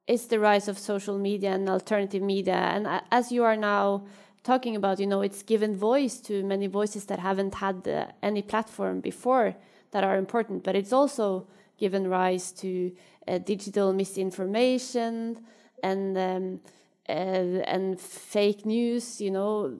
is 0.07 0.27
the 0.27 0.39
rise 0.39 0.67
of 0.67 0.77
social 0.77 1.17
media 1.17 1.51
and 1.51 1.67
alternative 1.67 2.21
media. 2.21 2.53
And 2.53 3.01
as 3.11 3.31
you 3.31 3.43
are 3.43 3.55
now 3.55 4.05
talking 4.43 4.75
about, 4.75 4.99
you 4.99 5.07
know, 5.07 5.21
it's 5.21 5.41
given 5.41 5.75
voice 5.75 6.19
to 6.19 6.43
many 6.43 6.67
voices 6.67 7.05
that 7.05 7.19
haven't 7.19 7.55
had 7.55 7.87
uh, 7.87 8.05
any 8.21 8.43
platform 8.43 9.01
before 9.01 9.55
that 9.91 10.03
are 10.03 10.17
important, 10.17 10.63
but 10.63 10.75
it's 10.75 10.93
also 10.93 11.47
given 11.77 12.07
rise 12.07 12.51
to 12.51 12.91
uh, 13.27 13.39
digital 13.39 13.93
misinformation 13.93 15.43
and 15.81 16.17
um, 16.17 16.59
uh, 17.07 17.11
and 17.11 17.99
fake 17.99 18.65
news. 18.65 19.21
You 19.21 19.31
know, 19.31 19.77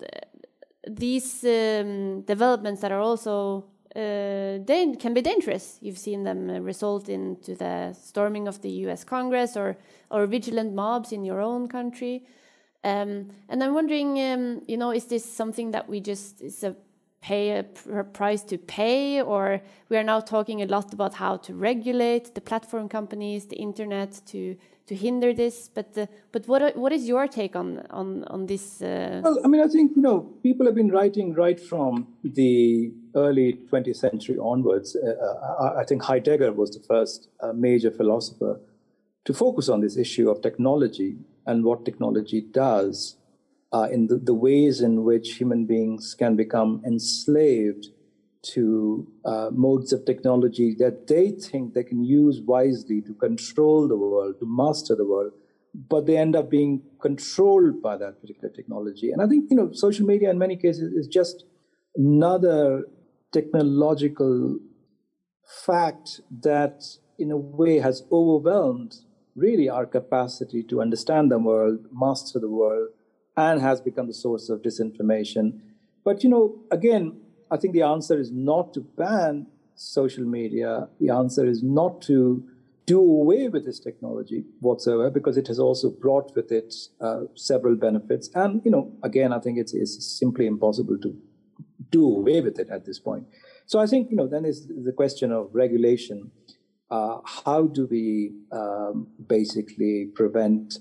these 0.87 1.43
um, 1.43 2.21
developments 2.21 2.81
that 2.81 2.91
are 2.91 3.01
also 3.01 3.65
uh, 3.95 4.59
can 4.99 5.13
be 5.13 5.21
dangerous. 5.21 5.77
You've 5.81 5.97
seen 5.97 6.23
them 6.23 6.49
uh, 6.49 6.59
result 6.59 7.07
into 7.07 7.55
the 7.55 7.93
storming 7.93 8.47
of 8.47 8.61
the 8.61 8.69
U.S. 8.85 9.03
Congress 9.03 9.55
or 9.55 9.77
or 10.11 10.25
vigilant 10.25 10.73
mobs 10.73 11.11
in 11.11 11.23
your 11.23 11.41
own 11.41 11.67
country. 11.67 12.25
Um, 12.83 13.29
and 13.49 13.63
I'm 13.63 13.73
wondering, 13.73 14.19
um, 14.19 14.61
you 14.67 14.77
know, 14.77 14.91
is 14.91 15.05
this 15.05 15.25
something 15.25 15.71
that 15.71 15.89
we 15.89 16.01
just 16.01 16.41
is 16.41 16.63
a 16.63 16.75
pay 17.21 17.57
a 17.57 18.03
price 18.03 18.43
to 18.43 18.57
pay, 18.57 19.21
or 19.21 19.61
we 19.89 19.97
are 19.97 20.03
now 20.03 20.19
talking 20.19 20.61
a 20.61 20.65
lot 20.65 20.93
about 20.93 21.15
how 21.15 21.37
to 21.37 21.55
regulate 21.55 22.35
the 22.35 22.41
platform 22.41 22.87
companies, 22.87 23.47
the 23.47 23.55
internet, 23.55 24.21
to 24.27 24.55
to 24.87 24.95
hinder 24.95 25.33
this. 25.33 25.69
But 25.73 25.97
uh, 25.97 26.07
but 26.31 26.47
what 26.47 26.75
what 26.75 26.91
is 26.91 27.07
your 27.07 27.27
take 27.27 27.55
on 27.55 27.85
on 27.89 28.23
on 28.25 28.45
this? 28.45 28.81
Uh... 28.81 29.21
Well, 29.23 29.39
I 29.43 29.47
mean, 29.47 29.61
I 29.61 29.67
think 29.67 29.91
you 29.95 30.01
know 30.01 30.19
people 30.43 30.65
have 30.65 30.75
been 30.75 30.91
writing 30.91 31.33
right 31.33 31.59
from 31.59 32.07
the 32.23 32.93
early 33.15 33.59
20th 33.71 33.95
century 33.95 34.37
onwards. 34.37 34.95
Uh, 34.95 35.09
uh 35.09 35.65
I, 35.65 35.81
I 35.81 35.85
think 35.85 36.03
Heidegger 36.03 36.51
was 36.53 36.71
the 36.71 36.83
first 36.87 37.29
uh, 37.39 37.53
major 37.53 37.91
philosopher 37.91 38.59
to 39.25 39.33
focus 39.33 39.69
on 39.69 39.81
this 39.81 39.97
issue 39.97 40.29
of 40.29 40.41
technology 40.41 41.17
and 41.45 41.63
what 41.63 41.85
technology 41.85 42.41
does 42.41 43.17
uh, 43.73 43.87
in 43.91 44.07
the, 44.07 44.17
the, 44.17 44.33
ways 44.33 44.81
in 44.81 45.03
which 45.03 45.35
human 45.35 45.65
beings 45.65 46.15
can 46.17 46.35
become 46.35 46.81
enslaved 46.85 47.87
to 48.53 49.07
uh, 49.25 49.49
modes 49.51 49.91
of 49.91 50.05
technology 50.05 50.75
that 50.77 51.07
they 51.07 51.31
think 51.31 51.73
they 51.73 51.83
can 51.83 52.03
use 52.03 52.41
wisely 52.45 53.01
to 53.01 53.13
control 53.15 53.87
the 53.87 53.97
world, 53.97 54.35
to 54.39 54.45
master 54.45 54.95
the 54.95 55.05
world, 55.05 55.31
but 55.89 56.05
they 56.05 56.17
end 56.17 56.35
up 56.35 56.49
being 56.49 56.81
controlled 57.01 57.81
by 57.81 57.97
that 57.97 58.21
particular 58.21 58.49
technology. 58.49 59.11
And 59.11 59.21
I 59.21 59.27
think, 59.27 59.47
you 59.49 59.57
know, 59.57 59.71
social 59.73 60.05
media 60.05 60.29
in 60.29 60.37
many 60.37 60.55
cases 60.55 60.93
is 60.93 61.07
just 61.07 61.43
another 61.95 62.85
technological 63.31 64.59
fact 65.65 66.21
that, 66.41 66.83
in 67.17 67.31
a 67.31 67.37
way, 67.37 67.79
has 67.79 68.03
overwhelmed 68.11 68.95
really 69.35 69.67
our 69.67 69.85
capacity 69.85 70.63
to 70.63 70.81
understand 70.81 71.31
the 71.31 71.39
world, 71.39 71.79
master 71.91 72.39
the 72.39 72.49
world, 72.49 72.89
and 73.35 73.61
has 73.61 73.81
become 73.81 74.07
the 74.07 74.13
source 74.13 74.49
of 74.49 74.61
disinformation. 74.61 75.59
But, 76.05 76.23
you 76.23 76.29
know, 76.29 76.63
again, 76.71 77.19
I 77.51 77.57
think 77.57 77.73
the 77.73 77.83
answer 77.83 78.19
is 78.19 78.31
not 78.31 78.73
to 78.73 78.81
ban 78.81 79.47
social 79.75 80.23
media. 80.23 80.87
The 80.99 81.09
answer 81.09 81.45
is 81.45 81.63
not 81.63 82.01
to 82.03 82.43
do 82.85 82.99
away 82.99 83.47
with 83.49 83.65
this 83.65 83.79
technology 83.79 84.43
whatsoever, 84.59 85.09
because 85.09 85.37
it 85.37 85.47
has 85.47 85.59
also 85.59 85.89
brought 85.89 86.35
with 86.35 86.51
it 86.51 86.73
uh, 87.01 87.21
several 87.35 87.75
benefits. 87.75 88.29
And, 88.35 88.61
you 88.63 88.71
know, 88.71 88.91
again, 89.03 89.33
I 89.33 89.39
think 89.39 89.57
it's, 89.57 89.73
it's 89.73 90.05
simply 90.19 90.45
impossible 90.45 90.97
to 90.99 91.15
do 91.89 92.05
away 92.05 92.41
with 92.41 92.59
it 92.59 92.69
at 92.69 92.85
this 92.85 92.99
point. 92.99 93.25
So 93.65 93.79
I 93.79 93.87
think, 93.87 94.11
you 94.11 94.15
know, 94.15 94.27
then 94.27 94.45
is 94.45 94.67
the 94.67 94.91
question 94.91 95.31
of 95.31 95.49
regulation 95.53 96.31
uh, 96.91 97.17
how 97.25 97.63
do 97.63 97.87
we 97.89 98.31
um, 98.51 99.07
basically 99.27 100.09
prevent 100.13 100.77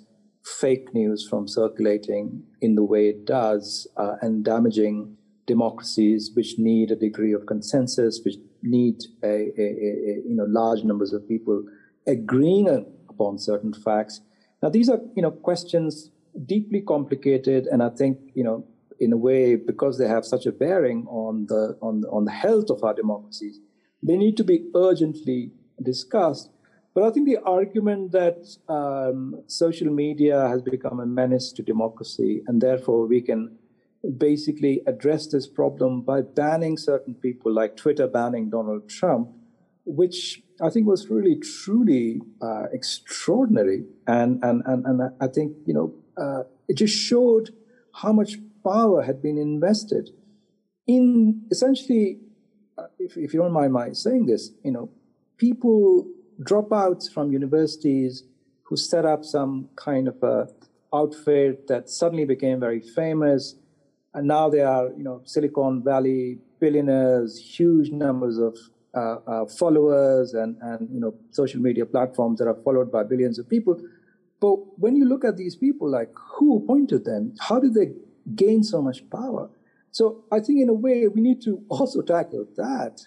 fake 0.61 0.93
news 0.93 1.27
from 1.27 1.49
circulating 1.49 2.43
in 2.61 2.75
the 2.75 2.85
way 2.85 3.09
it 3.09 3.25
does 3.25 3.87
uh, 3.97 4.17
and 4.21 4.45
damaging 4.45 5.17
democracies 5.47 6.31
which 6.35 6.59
need 6.59 6.91
a 6.91 6.97
degree 6.97 7.33
of 7.33 7.47
consensus, 7.47 8.21
which 8.25 8.37
need 8.63 9.05
a, 9.23 9.27
a, 9.27 9.67
a, 9.67 10.23
you 10.29 10.35
know 10.35 10.47
large 10.49 10.85
numbers 10.85 11.13
of 11.13 11.29
people 11.29 11.63
agreeing 12.07 12.69
upon 13.09 13.39
certain 13.39 13.73
facts. 13.73 14.21
Now 14.63 14.71
these 14.71 14.89
are 14.89 15.01
you 15.15 15.23
know 15.23 15.31
questions 15.31 16.11
deeply 16.47 16.81
complicated, 16.81 17.67
and 17.67 17.83
I 17.83 17.91
think 17.91 18.19
you 18.35 18.45
know 18.45 18.65
in 19.01 19.13
a 19.13 19.17
way 19.17 19.57
because 19.57 19.99
they 19.99 20.09
have 20.09 20.25
such 20.25 20.47
a 20.47 20.53
bearing 20.53 21.07
on 21.09 21.47
the 21.47 21.77
on 21.83 22.05
on 22.11 22.25
the 22.25 22.33
health 22.33 22.71
of 22.71 22.83
our 22.83 22.95
democracies, 22.95 23.61
they 24.03 24.17
need 24.17 24.37
to 24.37 24.45
be 24.45 24.67
urgently 24.75 25.53
discussed. 25.83 26.51
But 26.95 27.03
I 27.03 27.11
think 27.11 27.27
the 27.27 27.39
argument 27.45 28.13
that 28.13 28.47
um, 28.69 29.43
social 29.49 29.91
media 29.91 30.47
has 30.49 30.63
become 30.63 31.01
a 31.01 31.07
menace 31.07 31.53
to 31.55 31.63
democracy, 31.63 32.43
and 32.47 32.61
therefore 32.61 33.07
we 33.07 33.21
can 33.21 33.59
basically 34.19 34.83
address 34.87 35.27
this 35.27 35.47
problem 35.47 36.03
by 36.03 36.23
banning 36.23 36.77
certain 36.77 37.15
people, 37.15 37.53
like 37.53 37.77
Twitter 37.77 38.07
banning 38.07 38.51
Donald 38.51 38.89
Trump, 38.89 39.31
which 39.85 40.43
I 40.61 40.71
think 40.71 40.87
was 40.87 41.09
really 41.09 41.37
truly 41.37 42.21
uh, 42.41 42.65
extraordinary, 42.73 43.85
and 44.07 44.43
and 44.45 44.63
and 44.67 44.87
and 44.87 45.03
I 45.21 45.27
think 45.27 45.57
you 45.67 45.75
know 45.75 45.95
uh, 46.17 46.45
it 46.69 46.77
just 46.77 46.97
showed 46.97 47.51
how 47.95 48.13
much 48.13 48.39
power 48.65 49.03
had 49.03 49.23
been 49.23 49.39
invested 49.39 50.11
in 50.87 51.43
essentially, 51.51 52.19
uh, 52.79 52.87
if, 52.99 53.17
if 53.17 53.33
you 53.33 53.41
don't 53.41 53.53
mind 53.53 53.73
my 53.73 53.93
saying 53.93 54.27
this, 54.27 54.51
you 54.63 54.71
know, 54.71 54.91
people 55.39 56.07
dropouts 56.41 57.11
from 57.11 57.33
universities 57.33 58.25
who 58.65 58.77
set 58.77 59.05
up 59.05 59.25
some 59.25 59.69
kind 59.77 60.09
of 60.09 60.23
a 60.23 60.49
outfit 60.93 61.67
that 61.67 61.89
suddenly 61.89 62.25
became 62.25 62.61
very 62.61 62.81
famous, 62.81 63.57
and 64.15 64.27
now 64.27 64.49
they 64.49 64.61
are 64.61 64.89
you 64.97 65.03
know 65.03 65.21
Silicon 65.25 65.83
Valley 65.83 66.39
billionaires, 66.61 67.39
huge 67.39 67.91
numbers 67.91 68.39
of 68.39 68.57
uh, 68.95 69.17
uh, 69.27 69.47
followers 69.47 70.35
and, 70.35 70.57
and 70.63 70.89
you 70.93 71.01
know 71.01 71.15
social 71.31 71.61
media 71.61 71.85
platforms 71.85 72.39
that 72.39 72.47
are 72.47 72.59
followed 72.65 72.91
by 72.91 73.03
billions 73.03 73.39
of 73.39 73.49
people. 73.49 73.81
But 74.41 74.57
when 74.79 74.97
you 74.97 75.05
look 75.05 75.25
at 75.25 75.37
these 75.37 75.57
people, 75.57 75.91
like 75.91 76.13
who 76.15 76.59
appointed 76.59 77.05
them? 77.05 77.35
How 77.41 77.59
did 77.59 77.75
they 77.75 77.93
gain 78.35 78.63
so 78.63 78.81
much 78.81 79.09
power? 79.11 79.51
So 79.91 80.25
I 80.33 80.41
think 80.41 80.61
in 80.61 80.69
a 80.69 80.75
way 80.75 81.07
we 81.09 81.21
need 81.21 81.41
to 81.43 81.63
also 81.69 82.03
tackle 82.03 82.47
that 82.57 83.01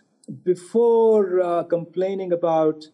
before 0.43 1.41
uh, 1.41 1.63
complaining 1.63 2.31
about, 2.31 2.85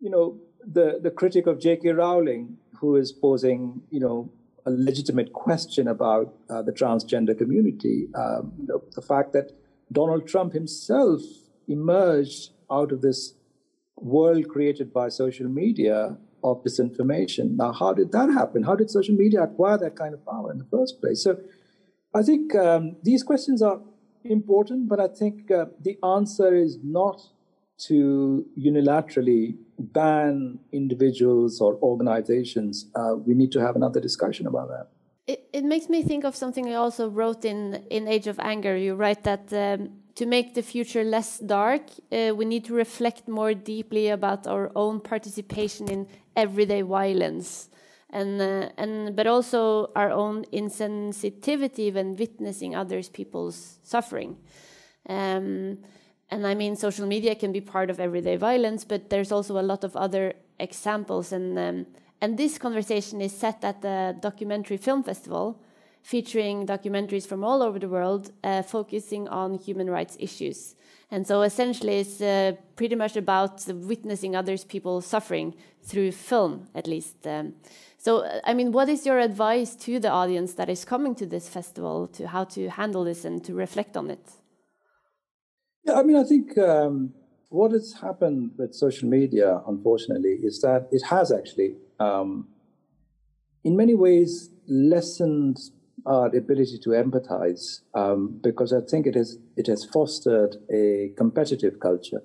you 0.00 0.10
know, 0.10 0.38
the, 0.66 1.00
the 1.02 1.10
critic 1.10 1.46
of 1.46 1.60
J.K. 1.60 1.90
Rowling 1.90 2.56
who 2.80 2.96
is 2.96 3.12
posing, 3.12 3.82
you 3.90 4.00
know, 4.00 4.30
a 4.66 4.70
legitimate 4.70 5.32
question 5.32 5.88
about 5.88 6.34
uh, 6.48 6.62
the 6.62 6.72
transgender 6.72 7.36
community. 7.36 8.08
Um, 8.14 8.52
the 8.94 9.02
fact 9.02 9.32
that 9.32 9.52
Donald 9.92 10.26
Trump 10.26 10.52
himself 10.52 11.20
emerged 11.68 12.50
out 12.70 12.92
of 12.92 13.02
this 13.02 13.34
world 13.96 14.48
created 14.48 14.92
by 14.92 15.08
social 15.08 15.48
media 15.48 16.16
of 16.42 16.62
disinformation. 16.62 17.56
Now, 17.56 17.72
how 17.72 17.92
did 17.92 18.12
that 18.12 18.30
happen? 18.30 18.62
How 18.62 18.74
did 18.74 18.90
social 18.90 19.14
media 19.14 19.42
acquire 19.42 19.78
that 19.78 19.96
kind 19.96 20.14
of 20.14 20.24
power 20.26 20.52
in 20.52 20.58
the 20.58 20.66
first 20.70 21.00
place? 21.00 21.22
So, 21.22 21.38
I 22.14 22.22
think 22.22 22.54
um, 22.54 22.96
these 23.02 23.22
questions 23.22 23.60
are 23.60 23.80
important, 24.24 24.88
but 24.88 25.00
I 25.00 25.08
think 25.08 25.50
uh, 25.50 25.66
the 25.80 25.98
answer 26.04 26.54
is 26.54 26.78
not 26.82 27.20
to 27.76 28.46
unilaterally 28.58 29.56
ban 29.78 30.58
individuals 30.72 31.60
or 31.60 31.76
organizations. 31.82 32.86
Uh, 32.94 33.14
we 33.16 33.34
need 33.34 33.52
to 33.52 33.60
have 33.60 33.76
another 33.76 34.00
discussion 34.00 34.46
about 34.46 34.68
that. 34.68 34.88
It, 35.26 35.48
it 35.52 35.64
makes 35.64 35.88
me 35.88 36.02
think 36.02 36.24
of 36.24 36.36
something 36.36 36.68
I 36.68 36.74
also 36.74 37.08
wrote 37.08 37.44
in 37.44 37.84
in 37.90 38.06
Age 38.06 38.26
of 38.26 38.38
Anger. 38.38 38.76
You 38.76 38.94
write 38.94 39.24
that 39.24 39.52
um, 39.52 39.90
to 40.14 40.26
make 40.26 40.54
the 40.54 40.62
future 40.62 41.02
less 41.02 41.38
dark, 41.38 41.82
uh, 42.12 42.32
we 42.36 42.44
need 42.44 42.64
to 42.66 42.74
reflect 42.74 43.26
more 43.26 43.54
deeply 43.54 44.08
about 44.08 44.46
our 44.46 44.70
own 44.76 45.00
participation 45.00 45.88
in 45.90 46.06
everyday 46.36 46.82
violence, 46.82 47.68
and 48.10 48.40
uh, 48.40 48.68
and 48.76 49.16
but 49.16 49.26
also 49.26 49.90
our 49.96 50.10
own 50.10 50.44
insensitivity 50.52 51.92
when 51.92 52.16
witnessing 52.16 52.76
others 52.76 53.08
people's 53.08 53.78
suffering. 53.82 54.36
Um, 55.08 55.78
and 56.30 56.46
I 56.46 56.54
mean, 56.54 56.76
social 56.76 57.06
media 57.06 57.34
can 57.34 57.52
be 57.52 57.60
part 57.60 57.90
of 57.90 58.00
everyday 58.00 58.36
violence, 58.36 58.84
but 58.84 59.10
there's 59.10 59.30
also 59.30 59.58
a 59.58 59.62
lot 59.62 59.84
of 59.84 59.94
other 59.96 60.34
examples. 60.58 61.32
And 61.32 61.58
um, 61.58 61.86
and 62.20 62.38
this 62.38 62.58
conversation 62.58 63.20
is 63.20 63.36
set 63.36 63.62
at 63.64 63.82
the 63.82 64.16
documentary 64.18 64.78
film 64.78 65.02
festival, 65.02 65.60
featuring 66.02 66.66
documentaries 66.66 67.26
from 67.26 67.44
all 67.44 67.62
over 67.62 67.78
the 67.78 67.88
world, 67.88 68.30
uh, 68.42 68.62
focusing 68.62 69.28
on 69.28 69.58
human 69.58 69.90
rights 69.90 70.16
issues. 70.18 70.74
And 71.10 71.26
so 71.26 71.42
essentially, 71.42 72.00
it's 72.00 72.20
uh, 72.20 72.52
pretty 72.76 72.94
much 72.94 73.16
about 73.16 73.62
witnessing 73.68 74.34
others 74.34 74.64
people 74.64 75.00
suffering 75.02 75.54
through 75.82 76.12
film, 76.12 76.68
at 76.74 76.86
least. 76.86 77.26
Um, 77.26 77.54
so, 77.98 78.40
I 78.44 78.54
mean, 78.54 78.72
what 78.72 78.88
is 78.88 79.06
your 79.06 79.18
advice 79.18 79.76
to 79.76 80.00
the 80.00 80.10
audience 80.10 80.54
that 80.54 80.68
is 80.68 80.84
coming 80.84 81.14
to 81.16 81.26
this 81.26 81.48
festival 81.48 82.06
to 82.08 82.28
how 82.28 82.44
to 82.44 82.70
handle 82.70 83.04
this 83.04 83.24
and 83.24 83.44
to 83.44 83.54
reflect 83.54 83.96
on 83.96 84.10
it? 84.10 84.30
Yeah, 85.84 85.94
I 85.94 86.02
mean, 86.02 86.16
I 86.16 86.24
think 86.24 86.56
um, 86.58 87.12
what 87.50 87.72
has 87.72 87.92
happened 88.00 88.52
with 88.56 88.74
social 88.74 89.08
media, 89.08 89.60
unfortunately, 89.66 90.38
is 90.42 90.60
that 90.62 90.88
it 90.90 91.02
has 91.04 91.30
actually, 91.30 91.76
um, 92.00 92.48
in 93.64 93.76
many 93.76 93.94
ways, 93.94 94.50
lessened 94.68 95.58
our 96.06 96.26
ability 96.26 96.78
to 96.82 96.90
empathize 96.90 97.80
um, 97.94 98.38
because 98.42 98.72
I 98.72 98.80
think 98.80 99.06
it 99.06 99.14
has 99.14 99.38
it 99.56 99.66
has 99.68 99.84
fostered 99.86 100.56
a 100.72 101.12
competitive 101.16 101.80
culture 101.80 102.22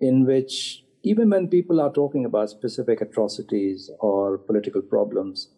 in 0.00 0.24
which 0.24 0.84
even 1.02 1.30
when 1.30 1.48
people 1.48 1.80
are 1.80 1.92
talking 1.92 2.24
about 2.24 2.50
specific 2.50 3.00
atrocities 3.00 3.90
or 4.00 4.38
political 4.38 4.80
problems, 4.82 5.50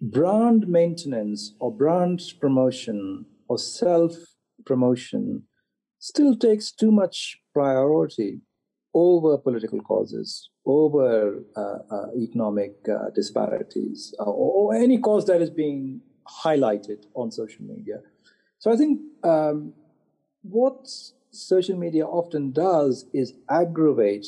brand 0.00 0.68
maintenance 0.68 1.54
or 1.60 1.72
brand 1.72 2.22
promotion 2.40 3.26
or 3.48 3.58
self 3.58 4.14
promotion 4.64 5.44
still 6.04 6.36
takes 6.36 6.70
too 6.70 6.92
much 6.92 7.38
priority 7.54 8.42
over 8.92 9.38
political 9.38 9.80
causes, 9.80 10.50
over 10.66 11.40
uh, 11.56 11.78
uh, 11.90 12.06
economic 12.14 12.74
uh, 12.86 13.08
disparities, 13.14 14.14
uh, 14.20 14.24
or, 14.24 14.74
any 14.74 14.98
cause 14.98 15.24
that 15.24 15.40
is 15.40 15.48
being 15.48 16.02
highlighted 16.44 17.06
on 17.14 17.30
social 17.32 17.64
media. 17.64 18.00
So 18.58 18.70
I 18.70 18.76
think 18.76 19.00
um, 19.24 19.72
what 20.42 20.86
social 21.30 21.78
media 21.78 22.04
often 22.04 22.52
does 22.52 23.06
is 23.14 23.32
aggravate 23.48 24.26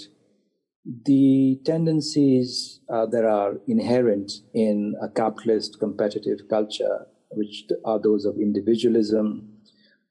the 1.04 1.60
tendencies 1.66 2.80
uh, 2.88 3.04
that 3.06 3.26
are 3.26 3.52
inherent 3.68 4.32
in 4.54 4.94
a 5.02 5.10
capitalist 5.10 5.78
competitive 5.78 6.48
culture, 6.48 7.06
which 7.32 7.64
are 7.84 7.98
those 7.98 8.24
of 8.24 8.36
individualism 8.38 9.56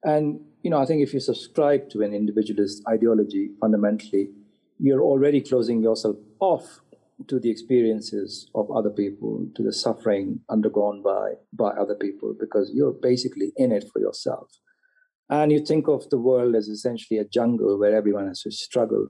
and 0.04 0.40
you 0.66 0.72
know, 0.72 0.80
I 0.80 0.86
think 0.88 1.04
if 1.04 1.14
you 1.14 1.20
subscribe 1.20 1.92
to 1.92 2.02
an 2.02 2.12
individualist 2.16 2.82
ideology, 2.90 3.52
fundamentally, 3.62 4.30
you're 4.80 5.04
already 5.04 5.40
closing 5.40 5.84
yourself 5.84 6.16
off 6.40 6.82
to 7.28 7.40
the 7.40 7.52
experiences 7.52 8.50
of 8.56 8.72
other 8.72 8.90
people, 8.90 9.48
to 9.56 9.62
the 9.62 9.72
suffering 9.72 10.40
undergone 10.50 11.04
by 11.04 11.34
by 11.54 11.70
other 11.70 11.94
people, 11.94 12.36
because 12.40 12.72
you're 12.74 12.98
basically 13.10 13.54
in 13.56 13.72
it 13.72 13.86
for 13.94 14.00
yourself. 14.00 14.50
And 15.30 15.52
you 15.52 15.64
think 15.64 15.88
of 15.88 16.10
the 16.10 16.18
world 16.18 16.56
as 16.56 16.68
essentially 16.68 17.20
a 17.20 17.26
jungle 17.38 17.78
where 17.80 17.96
everyone 17.96 18.28
has 18.28 18.42
to 18.42 18.52
struggle 18.52 19.08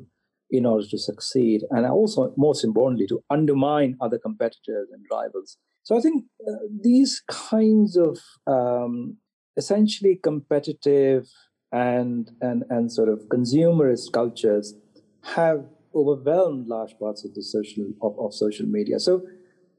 in 0.49 0.65
order 0.65 0.85
to 0.87 0.97
succeed, 0.97 1.61
and 1.71 1.85
also, 1.85 2.33
most 2.37 2.65
importantly, 2.65 3.07
to 3.07 3.23
undermine 3.29 3.95
other 4.01 4.19
competitors 4.19 4.89
and 4.91 5.05
rivals. 5.09 5.57
So 5.83 5.97
I 5.97 6.01
think 6.01 6.25
uh, 6.45 6.65
these 6.81 7.23
kinds 7.29 7.95
of 7.95 8.19
um, 8.45 9.17
essentially 9.57 10.15
competitive 10.15 11.27
and, 11.71 12.31
and, 12.41 12.63
and 12.69 12.91
sort 12.91 13.09
of 13.09 13.19
consumerist 13.29 14.11
cultures 14.11 14.75
have 15.23 15.65
overwhelmed 15.93 16.67
large 16.67 16.97
parts 16.99 17.23
of 17.25 17.33
the 17.33 17.41
social 17.41 17.85
of, 18.01 18.17
of 18.19 18.33
social 18.33 18.65
media. 18.65 18.99
So 18.99 19.25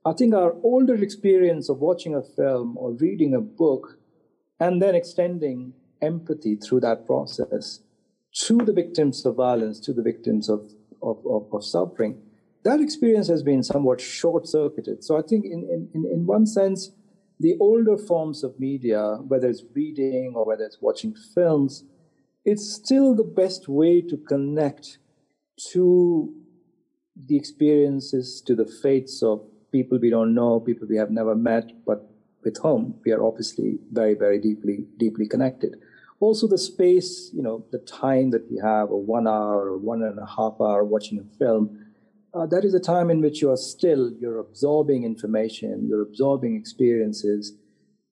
I 0.04 0.12
think 0.12 0.34
our 0.34 0.54
older 0.62 0.94
experience 0.94 1.68
of 1.68 1.78
watching 1.78 2.14
a 2.14 2.22
film 2.22 2.76
or 2.78 2.92
reading 2.92 3.34
a 3.34 3.40
book 3.40 3.98
and 4.60 4.80
then 4.80 4.94
extending 4.94 5.74
empathy 6.00 6.56
through 6.56 6.80
that 6.80 7.06
process 7.06 7.80
to 8.46 8.58
the 8.58 8.72
victims 8.72 9.24
of 9.24 9.36
violence, 9.36 9.80
to 9.80 9.92
the 9.92 10.02
victims 10.02 10.48
of, 10.48 10.72
of, 11.02 11.18
of, 11.26 11.46
of 11.52 11.64
suffering, 11.64 12.20
that 12.64 12.80
experience 12.80 13.28
has 13.28 13.42
been 13.42 13.62
somewhat 13.62 14.00
short 14.00 14.46
circuited. 14.46 15.02
So 15.04 15.16
I 15.16 15.22
think, 15.22 15.44
in, 15.44 15.88
in, 15.94 16.04
in 16.04 16.26
one 16.26 16.46
sense, 16.46 16.90
the 17.38 17.56
older 17.60 17.98
forms 17.98 18.42
of 18.42 18.58
media, 18.58 19.18
whether 19.28 19.48
it's 19.48 19.64
reading 19.74 20.32
or 20.34 20.44
whether 20.46 20.64
it's 20.64 20.78
watching 20.80 21.14
films, 21.34 21.84
it's 22.44 22.72
still 22.72 23.14
the 23.14 23.24
best 23.24 23.68
way 23.68 24.00
to 24.00 24.16
connect 24.16 24.98
to 25.72 26.32
the 27.26 27.36
experiences, 27.36 28.42
to 28.46 28.54
the 28.54 28.66
fates 28.66 29.22
of 29.22 29.42
people 29.72 29.98
we 29.98 30.10
don't 30.10 30.34
know, 30.34 30.60
people 30.60 30.86
we 30.88 30.96
have 30.96 31.10
never 31.10 31.34
met, 31.34 31.72
but 31.84 32.10
with 32.44 32.58
whom 32.62 32.94
we 33.04 33.12
are 33.12 33.24
obviously 33.24 33.78
very, 33.92 34.14
very 34.14 34.38
deeply, 34.38 34.86
deeply 34.96 35.26
connected. 35.26 35.76
Also, 36.20 36.46
the 36.46 36.56
space, 36.56 37.30
you 37.34 37.42
know, 37.42 37.64
the 37.72 37.78
time 37.78 38.30
that 38.30 38.50
we 38.50 38.58
have, 38.58 38.90
a 38.90 38.96
one 38.96 39.26
hour 39.26 39.70
or 39.70 39.76
one 39.76 40.02
and 40.02 40.18
a 40.18 40.26
half 40.26 40.54
hour 40.60 40.82
watching 40.84 41.18
a 41.18 41.38
film, 41.38 41.85
uh, 42.36 42.46
that 42.46 42.64
is 42.64 42.74
a 42.74 42.80
time 42.80 43.10
in 43.10 43.20
which 43.20 43.40
you 43.40 43.50
are 43.50 43.56
still 43.56 44.12
you're 44.20 44.38
absorbing 44.38 45.04
information 45.04 45.86
you're 45.88 46.02
absorbing 46.02 46.56
experiences 46.56 47.52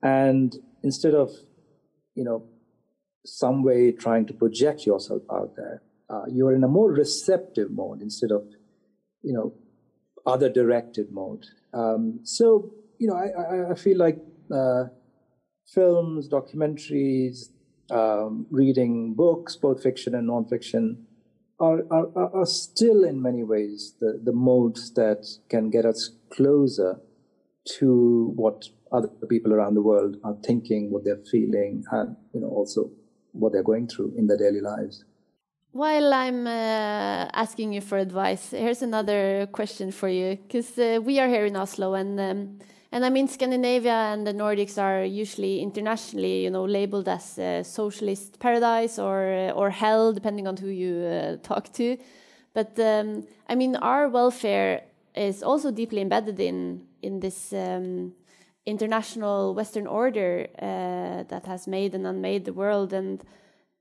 and 0.02 0.56
instead 0.82 1.14
of 1.14 1.30
you 2.14 2.24
know 2.24 2.42
some 3.26 3.62
way 3.62 3.90
trying 3.90 4.26
to 4.26 4.34
project 4.34 4.86
yourself 4.86 5.22
out 5.32 5.54
there 5.56 5.82
uh, 6.10 6.22
you're 6.28 6.54
in 6.54 6.64
a 6.64 6.68
more 6.68 6.90
receptive 6.92 7.70
mode 7.70 8.00
instead 8.00 8.30
of 8.30 8.42
you 9.22 9.32
know 9.32 9.52
other 10.26 10.48
directed 10.48 11.12
mode. 11.12 11.44
Um, 11.72 12.20
so 12.22 12.72
you 12.98 13.08
know 13.08 13.16
i, 13.16 13.26
I, 13.26 13.70
I 13.72 13.74
feel 13.74 13.98
like 13.98 14.18
uh, 14.52 14.84
films 15.66 16.28
documentaries 16.28 17.50
um, 17.90 18.46
reading 18.50 19.14
books 19.14 19.56
both 19.56 19.82
fiction 19.82 20.14
and 20.14 20.28
nonfiction 20.28 20.96
are, 21.60 21.82
are, 21.90 22.36
are 22.36 22.46
still 22.46 23.04
in 23.04 23.22
many 23.22 23.42
ways 23.42 23.94
the, 24.00 24.20
the 24.22 24.32
modes 24.32 24.92
that 24.94 25.26
can 25.48 25.70
get 25.70 25.84
us 25.84 26.10
closer 26.30 27.00
to 27.78 28.32
what 28.34 28.68
other 28.92 29.08
people 29.28 29.52
around 29.52 29.74
the 29.74 29.82
world 29.82 30.16
are 30.24 30.36
thinking, 30.44 30.90
what 30.90 31.04
they're 31.04 31.24
feeling, 31.30 31.84
and 31.90 32.16
you 32.32 32.40
know 32.40 32.48
also 32.48 32.90
what 33.32 33.52
they're 33.52 33.62
going 33.62 33.88
through 33.88 34.12
in 34.16 34.26
their 34.26 34.36
daily 34.36 34.60
lives. 34.60 35.04
While 35.72 36.14
I'm 36.14 36.46
uh, 36.46 37.28
asking 37.32 37.72
you 37.72 37.80
for 37.80 37.98
advice, 37.98 38.50
here's 38.50 38.82
another 38.82 39.48
question 39.50 39.90
for 39.90 40.08
you, 40.08 40.36
because 40.36 40.78
uh, 40.78 41.00
we 41.02 41.18
are 41.18 41.28
here 41.28 41.46
in 41.46 41.56
Oslo, 41.56 41.94
and 41.94 42.20
um, 42.20 42.58
and 42.94 43.04
I 43.04 43.10
mean 43.10 43.26
Scandinavia 43.26 44.12
and 44.12 44.24
the 44.24 44.32
Nordics 44.32 44.80
are 44.80 45.04
usually 45.04 45.60
internationally, 45.60 46.44
you 46.44 46.50
know, 46.50 46.64
labeled 46.64 47.08
as 47.08 47.36
a 47.38 47.64
socialist 47.64 48.38
paradise 48.38 49.00
or 49.00 49.50
or 49.56 49.70
hell, 49.70 50.12
depending 50.12 50.46
on 50.46 50.56
who 50.56 50.68
you 50.68 50.94
uh, 51.04 51.36
talk 51.42 51.72
to. 51.72 51.98
But 52.52 52.78
um, 52.78 53.26
I 53.48 53.56
mean, 53.56 53.74
our 53.74 54.08
welfare 54.08 54.84
is 55.16 55.42
also 55.42 55.72
deeply 55.72 56.02
embedded 56.02 56.38
in 56.38 56.86
in 57.02 57.18
this 57.18 57.52
um, 57.52 58.12
international 58.64 59.54
Western 59.54 59.88
order 59.88 60.46
uh, 60.62 61.24
that 61.24 61.46
has 61.46 61.66
made 61.66 61.96
and 61.96 62.06
unmade 62.06 62.44
the 62.44 62.52
world. 62.52 62.92
And 62.92 63.24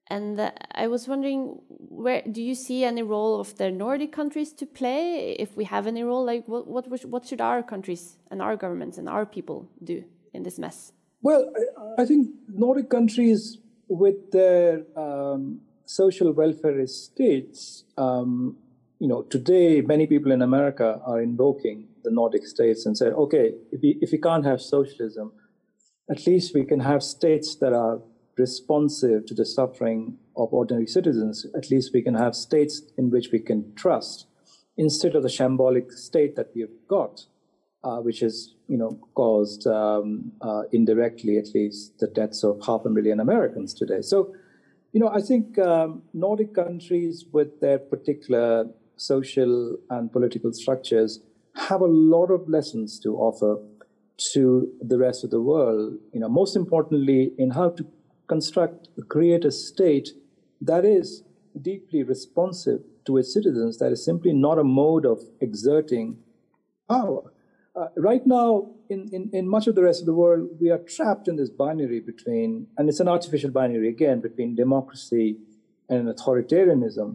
and 0.07 0.39
uh, 0.39 0.51
I 0.71 0.87
was 0.87 1.07
wondering, 1.07 1.59
where 1.67 2.21
do 2.29 2.41
you 2.41 2.55
see 2.55 2.83
any 2.83 3.03
role 3.03 3.39
of 3.39 3.57
the 3.57 3.71
Nordic 3.71 4.11
countries 4.11 4.53
to 4.53 4.65
play? 4.65 5.35
If 5.39 5.55
we 5.55 5.63
have 5.65 5.87
any 5.87 6.03
role, 6.03 6.25
like 6.25 6.47
what 6.47 6.67
what 6.67 7.05
what 7.05 7.25
should 7.25 7.41
our 7.41 7.63
countries 7.63 8.17
and 8.29 8.41
our 8.41 8.55
governments 8.55 8.97
and 8.97 9.07
our 9.07 9.25
people 9.25 9.69
do 9.83 10.03
in 10.33 10.43
this 10.43 10.59
mess? 10.59 10.91
Well, 11.21 11.49
I, 11.97 12.05
think 12.05 12.27
Nordic 12.49 12.89
countries 12.89 13.57
with 13.87 14.31
their 14.31 14.83
um, 14.97 15.61
social 15.85 16.33
welfare 16.33 16.85
states 16.85 17.85
um, 17.97 18.57
you 19.03 19.09
know, 19.09 19.21
today 19.23 19.81
many 19.81 20.07
people 20.07 20.31
in 20.31 20.41
America 20.41 21.01
are 21.05 21.21
invoking 21.21 21.89
the 22.05 22.09
Nordic 22.09 22.47
states 22.47 22.85
and 22.85 22.97
say, 22.97 23.07
okay, 23.07 23.51
if 23.69 23.81
we, 23.81 23.97
if 24.01 24.13
we 24.13 24.17
can't 24.17 24.45
have 24.45 24.61
socialism, 24.61 25.33
at 26.09 26.25
least 26.25 26.55
we 26.55 26.63
can 26.63 26.79
have 26.79 27.03
states 27.03 27.55
that 27.55 27.73
are 27.73 27.99
responsive 28.37 29.25
to 29.25 29.33
the 29.33 29.45
suffering 29.45 30.17
of 30.35 30.53
ordinary 30.53 30.87
citizens. 30.87 31.45
At 31.55 31.69
least 31.69 31.91
we 31.93 32.01
can 32.01 32.15
have 32.15 32.35
states 32.35 32.81
in 32.97 33.09
which 33.11 33.29
we 33.31 33.39
can 33.39 33.73
trust 33.75 34.27
instead 34.77 35.15
of 35.15 35.23
the 35.23 35.29
shambolic 35.29 35.91
state 35.91 36.35
that 36.35 36.49
we 36.55 36.61
have 36.61 36.71
got, 36.87 37.25
uh, 37.83 37.97
which 37.97 38.21
has, 38.21 38.55
you 38.67 38.77
know, 38.77 38.99
caused 39.13 39.67
um, 39.67 40.31
uh, 40.41 40.63
indirectly 40.71 41.37
at 41.37 41.53
least 41.53 41.99
the 41.99 42.07
deaths 42.07 42.43
of 42.43 42.59
half 42.65 42.81
a 42.85 42.89
million 42.89 43.19
Americans 43.19 43.73
today. 43.73 44.01
So, 44.01 44.33
you 44.91 44.99
know, 44.99 45.09
I 45.09 45.21
think 45.21 45.59
um, 45.59 46.03
Nordic 46.13 46.55
countries 46.55 47.25
with 47.31 47.59
their 47.61 47.77
particular 47.77 48.67
social 48.95 49.77
and 49.89 50.11
political 50.11 50.53
structures 50.53 51.19
have 51.55 51.81
a 51.81 51.85
lot 51.85 52.27
of 52.27 52.47
lessons 52.49 52.99
to 53.01 53.15
offer 53.15 53.57
to 54.33 54.71
the 54.81 54.97
rest 54.97 55.23
of 55.23 55.29
the 55.29 55.41
world. 55.41 55.97
You 56.13 56.19
know, 56.19 56.29
most 56.29 56.55
importantly, 56.55 57.31
in 57.37 57.51
how 57.51 57.69
to 57.71 57.85
construct, 58.33 58.87
create 59.15 59.45
a 59.45 59.51
state 59.51 60.09
that 60.69 60.83
is 60.97 61.23
deeply 61.69 62.01
responsive 62.15 62.79
to 63.05 63.11
its 63.19 63.29
citizens, 63.37 63.77
that 63.77 63.91
is 63.91 64.03
simply 64.03 64.33
not 64.33 64.57
a 64.57 64.63
mode 64.63 65.05
of 65.13 65.19
exerting 65.47 66.07
power. 66.89 67.23
Uh, 67.75 67.89
right 68.09 68.25
now, 68.25 68.47
in, 68.89 69.01
in, 69.15 69.23
in 69.33 69.47
much 69.47 69.65
of 69.67 69.75
the 69.75 69.83
rest 69.83 69.99
of 70.01 70.07
the 70.07 70.19
world, 70.23 70.41
we 70.61 70.69
are 70.75 70.83
trapped 70.95 71.27
in 71.27 71.35
this 71.35 71.51
binary 71.63 71.99
between, 71.99 72.67
and 72.77 72.89
it's 72.89 72.99
an 72.99 73.07
artificial 73.07 73.51
binary 73.51 73.89
again, 73.95 74.19
between 74.27 74.55
democracy 74.55 75.37
and 75.89 76.01
authoritarianism. 76.13 77.09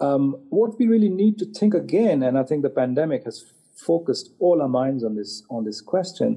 Um, 0.00 0.24
what 0.48 0.78
we 0.78 0.86
really 0.94 1.14
need 1.22 1.38
to 1.38 1.46
think 1.58 1.74
again, 1.74 2.18
and 2.26 2.36
I 2.36 2.42
think 2.42 2.62
the 2.62 2.76
pandemic 2.82 3.24
has 3.24 3.44
focused 3.76 4.30
all 4.40 4.60
our 4.60 4.72
minds 4.82 5.02
on 5.04 5.14
this 5.14 5.32
on 5.50 5.64
this 5.64 5.80
question. 5.80 6.30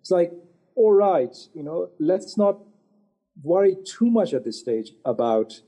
It's 0.00 0.10
like, 0.10 0.32
all 0.80 0.94
right, 1.10 1.34
you 1.54 1.62
know, 1.62 1.78
let's 1.98 2.36
not 2.38 2.56
worry 3.42 3.76
too 3.84 4.10
much 4.10 4.34
at 4.34 4.44
this 4.44 4.58
stage 4.58 4.92
about 5.04 5.60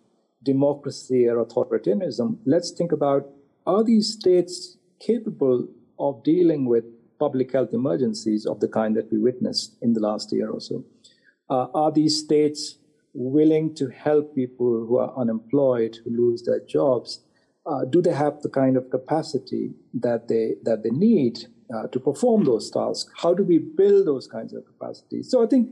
democracy 0.42 1.28
or 1.28 1.44
authoritarianism. 1.44 2.38
Let's 2.44 2.70
think 2.70 2.92
about 2.92 3.28
are 3.66 3.84
these 3.84 4.12
states 4.12 4.76
capable 5.00 5.68
of 5.98 6.22
dealing 6.24 6.66
with 6.66 6.84
public 7.18 7.52
health 7.52 7.72
emergencies 7.72 8.46
of 8.46 8.60
the 8.60 8.68
kind 8.68 8.96
that 8.96 9.10
we 9.12 9.18
witnessed 9.18 9.76
in 9.80 9.92
the 9.92 10.00
last 10.00 10.32
year 10.32 10.50
or 10.50 10.60
so? 10.60 10.84
Uh, 11.48 11.68
are 11.74 11.92
these 11.92 12.18
states 12.18 12.78
willing 13.14 13.74
to 13.74 13.88
help 13.88 14.34
people 14.34 14.86
who 14.86 14.98
are 14.98 15.16
unemployed, 15.16 15.98
who 16.04 16.10
lose 16.10 16.42
their 16.42 16.60
jobs? 16.60 17.20
uh, 17.66 17.84
do 17.84 18.02
they 18.02 18.12
have 18.12 18.40
the 18.42 18.48
kind 18.48 18.76
of 18.76 18.90
capacity 18.90 19.72
that 19.94 20.28
they 20.28 20.54
that 20.62 20.82
they 20.82 20.90
need 20.90 21.46
uh, 21.74 21.86
to 21.88 22.00
perform 22.00 22.44
those 22.44 22.70
tasks? 22.70 23.10
How 23.16 23.34
do 23.34 23.44
we 23.44 23.58
build 23.58 24.06
those 24.06 24.26
kinds 24.26 24.52
of 24.52 24.64
capacities? 24.66 25.30
So 25.30 25.42
I 25.42 25.46
think, 25.46 25.70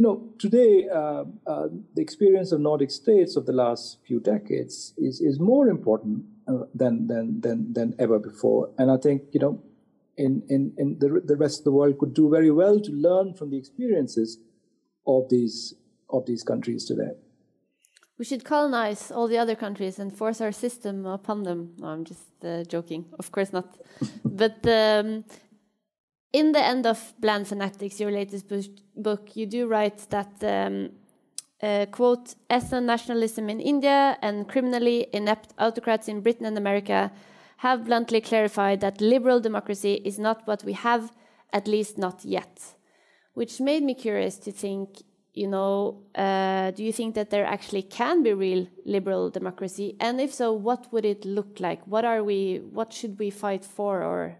you 0.00 0.06
know, 0.06 0.22
today 0.38 0.88
uh, 0.88 1.24
uh 1.46 1.68
the 1.94 2.00
experience 2.00 2.52
of 2.52 2.60
Nordic 2.60 2.90
states 2.90 3.36
of 3.36 3.44
the 3.44 3.52
last 3.52 3.98
few 4.06 4.18
decades 4.18 4.94
is 4.96 5.20
is 5.20 5.38
more 5.38 5.68
important 5.68 6.24
uh, 6.48 6.64
than 6.74 7.06
than 7.06 7.42
than 7.42 7.74
than 7.74 7.94
ever 7.98 8.18
before, 8.18 8.70
and 8.78 8.90
I 8.90 8.96
think 8.96 9.22
you 9.32 9.40
know. 9.40 9.62
In, 10.16 10.42
in, 10.50 10.74
in 10.76 10.98
the, 10.98 11.22
the 11.24 11.36
rest 11.36 11.60
of 11.60 11.64
the 11.64 11.72
world 11.72 11.96
could 11.98 12.12
do 12.12 12.28
very 12.28 12.50
well 12.50 12.78
to 12.78 12.92
learn 12.92 13.32
from 13.32 13.48
the 13.48 13.56
experiences 13.56 14.38
of 15.06 15.30
these 15.30 15.72
of 16.10 16.26
these 16.26 16.42
countries 16.42 16.84
today 16.84 17.12
we 18.18 18.26
should 18.26 18.44
colonize 18.44 19.10
all 19.10 19.28
the 19.28 19.38
other 19.38 19.56
countries 19.56 19.98
and 19.98 20.14
force 20.14 20.42
our 20.42 20.52
system 20.52 21.06
upon 21.06 21.44
them. 21.44 21.72
No, 21.78 21.86
I'm 21.88 22.04
just 22.04 22.28
uh, 22.44 22.64
joking. 22.64 23.06
Of 23.18 23.32
course 23.32 23.50
not. 23.50 23.68
but 24.24 24.58
um, 24.66 25.24
in 26.32 26.52
the 26.52 26.64
end 26.64 26.86
of 26.86 27.14
Bland 27.18 27.48
Fanatics, 27.48 28.00
your 28.00 28.10
latest 28.10 28.46
book, 28.96 29.36
you 29.36 29.46
do 29.46 29.66
write 29.66 30.06
that, 30.10 30.32
um, 30.42 30.90
uh, 31.62 31.86
quote, 31.90 32.34
ethno 32.48 32.82
nationalism 32.82 33.50
in 33.50 33.60
India 33.60 34.16
and 34.22 34.48
criminally 34.48 35.08
inept 35.12 35.52
autocrats 35.58 36.08
in 36.08 36.20
Britain 36.20 36.46
and 36.46 36.56
America 36.56 37.10
have 37.58 37.84
bluntly 37.84 38.20
clarified 38.20 38.80
that 38.80 39.00
liberal 39.00 39.40
democracy 39.40 40.00
is 40.04 40.18
not 40.18 40.46
what 40.46 40.64
we 40.64 40.72
have, 40.72 41.12
at 41.52 41.66
least 41.66 41.98
not 41.98 42.24
yet. 42.24 42.74
Which 43.34 43.60
made 43.60 43.82
me 43.82 43.94
curious 43.94 44.36
to 44.38 44.52
think 44.52 45.02
you 45.32 45.46
know, 45.46 46.02
uh, 46.16 46.72
do 46.72 46.82
you 46.82 46.92
think 46.92 47.14
that 47.14 47.30
there 47.30 47.46
actually 47.46 47.82
can 47.82 48.22
be 48.22 48.32
real 48.32 48.66
liberal 48.84 49.30
democracy? 49.30 49.96
And 50.00 50.20
if 50.20 50.34
so, 50.34 50.52
what 50.52 50.92
would 50.92 51.04
it 51.04 51.24
look 51.24 51.60
like? 51.60 51.86
What 51.86 52.04
are 52.04 52.24
we? 52.24 52.60
What 52.72 52.92
should 52.92 53.18
we 53.18 53.30
fight 53.30 53.64
for 53.64 54.02
or 54.02 54.36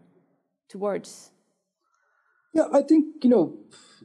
towards? 0.68 1.30
Yeah, 2.52 2.64
I 2.72 2.82
think 2.82 3.22
you 3.22 3.30
know, 3.30 3.58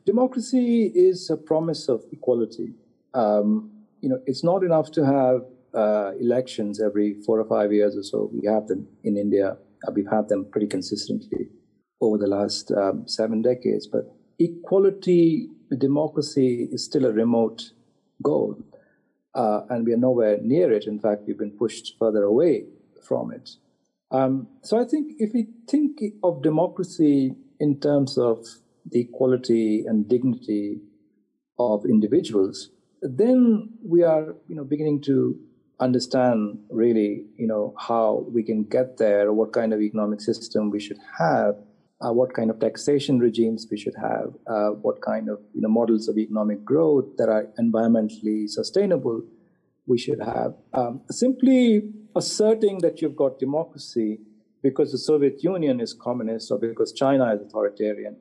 democracy 0.06 0.92
is 0.94 1.30
a 1.30 1.38
promise 1.38 1.90
of 1.90 2.04
equality. 2.12 2.74
Um, 3.14 3.72
you 4.02 4.10
know, 4.10 4.22
it's 4.26 4.44
not 4.44 4.64
enough 4.64 4.92
to 4.92 5.06
have 5.06 5.42
uh, 5.74 6.12
elections 6.20 6.82
every 6.82 7.16
four 7.26 7.40
or 7.40 7.46
five 7.46 7.74
years 7.74 7.98
or 7.98 8.04
so. 8.04 8.30
We 8.32 8.48
have 8.48 8.68
them 8.68 8.88
in 9.04 9.18
India. 9.18 9.58
Uh, 9.88 9.92
we've 9.94 10.10
had 10.10 10.30
them 10.30 10.46
pretty 10.52 10.68
consistently 10.68 11.48
over 12.02 12.18
the 12.18 12.28
last 12.28 12.72
um, 12.72 13.08
seven 13.08 13.42
decades. 13.42 13.88
But 13.88 14.14
equality 14.38 15.50
democracy 15.78 16.68
is 16.72 16.86
still 16.86 17.06
a 17.06 17.12
remote 17.12 17.72
goal, 18.22 18.58
uh, 19.34 19.62
and 19.70 19.86
we 19.86 19.94
are 19.94 19.98
nowhere 19.98 20.38
near 20.42 20.72
it. 20.72 20.86
In 20.86 21.00
fact, 21.00 21.24
we've 21.26 21.38
been 21.38 21.58
pushed 21.58 21.96
further 22.00 22.24
away 22.24 22.66
from 23.02 23.32
it. 23.32 23.50
Um, 24.12 24.48
so 24.62 24.80
I 24.80 24.86
think 24.86 25.14
if 25.18 25.34
we 25.34 25.48
think 25.68 26.00
of 26.24 26.44
democracy 26.44 27.36
in 27.60 27.80
terms 27.80 28.18
of 28.18 28.46
the 28.92 29.02
equality 29.02 29.84
and 29.88 30.08
dignity 30.08 30.80
of 31.58 31.86
individuals, 31.86 32.70
then 33.02 33.70
we 33.84 34.04
are, 34.04 34.36
you 34.48 34.56
know, 34.56 34.64
beginning 34.64 35.02
to 35.02 35.40
understand 35.80 36.60
really, 36.70 37.26
you 37.38 37.48
know, 37.48 37.74
how 37.78 38.26
we 38.32 38.44
can 38.44 38.64
get 38.64 38.98
there, 38.98 39.34
what 39.34 39.54
kind 39.54 39.74
of 39.74 39.82
economic 39.82 40.22
system 40.22 40.70
we 40.70 40.80
should 40.80 41.00
have 41.20 41.56
uh, 42.02 42.12
what 42.12 42.34
kind 42.34 42.50
of 42.50 42.60
taxation 42.60 43.20
regimes 43.20 43.68
we 43.72 43.78
should 43.78 43.96
have, 43.96 44.34
uh, 44.48 44.70
what 44.70 45.02
kind 45.02 45.30
of 45.30 45.40
you 45.54 45.62
know, 45.62 45.70
models 45.70 46.08
of 46.08 46.18
economic 46.18 46.64
growth 46.64 47.06
that 47.18 47.30
are 47.30 47.48
environmentally 47.60 48.50
sustainable 48.50 49.22
we 49.88 49.98
should 49.98 50.20
have. 50.20 50.54
Um, 50.74 51.02
simply 51.10 51.84
asserting 52.16 52.80
that 52.80 53.02
you've 53.02 53.16
got 53.16 53.40
democracy 53.40 54.20
because 54.68 54.92
the 54.92 55.04
Soviet 55.12 55.44
Union 55.54 55.80
is 55.86 55.94
communist 56.08 56.52
or 56.52 56.58
because 56.58 56.92
China 57.04 57.26
is 57.34 57.42
authoritarian 57.48 58.16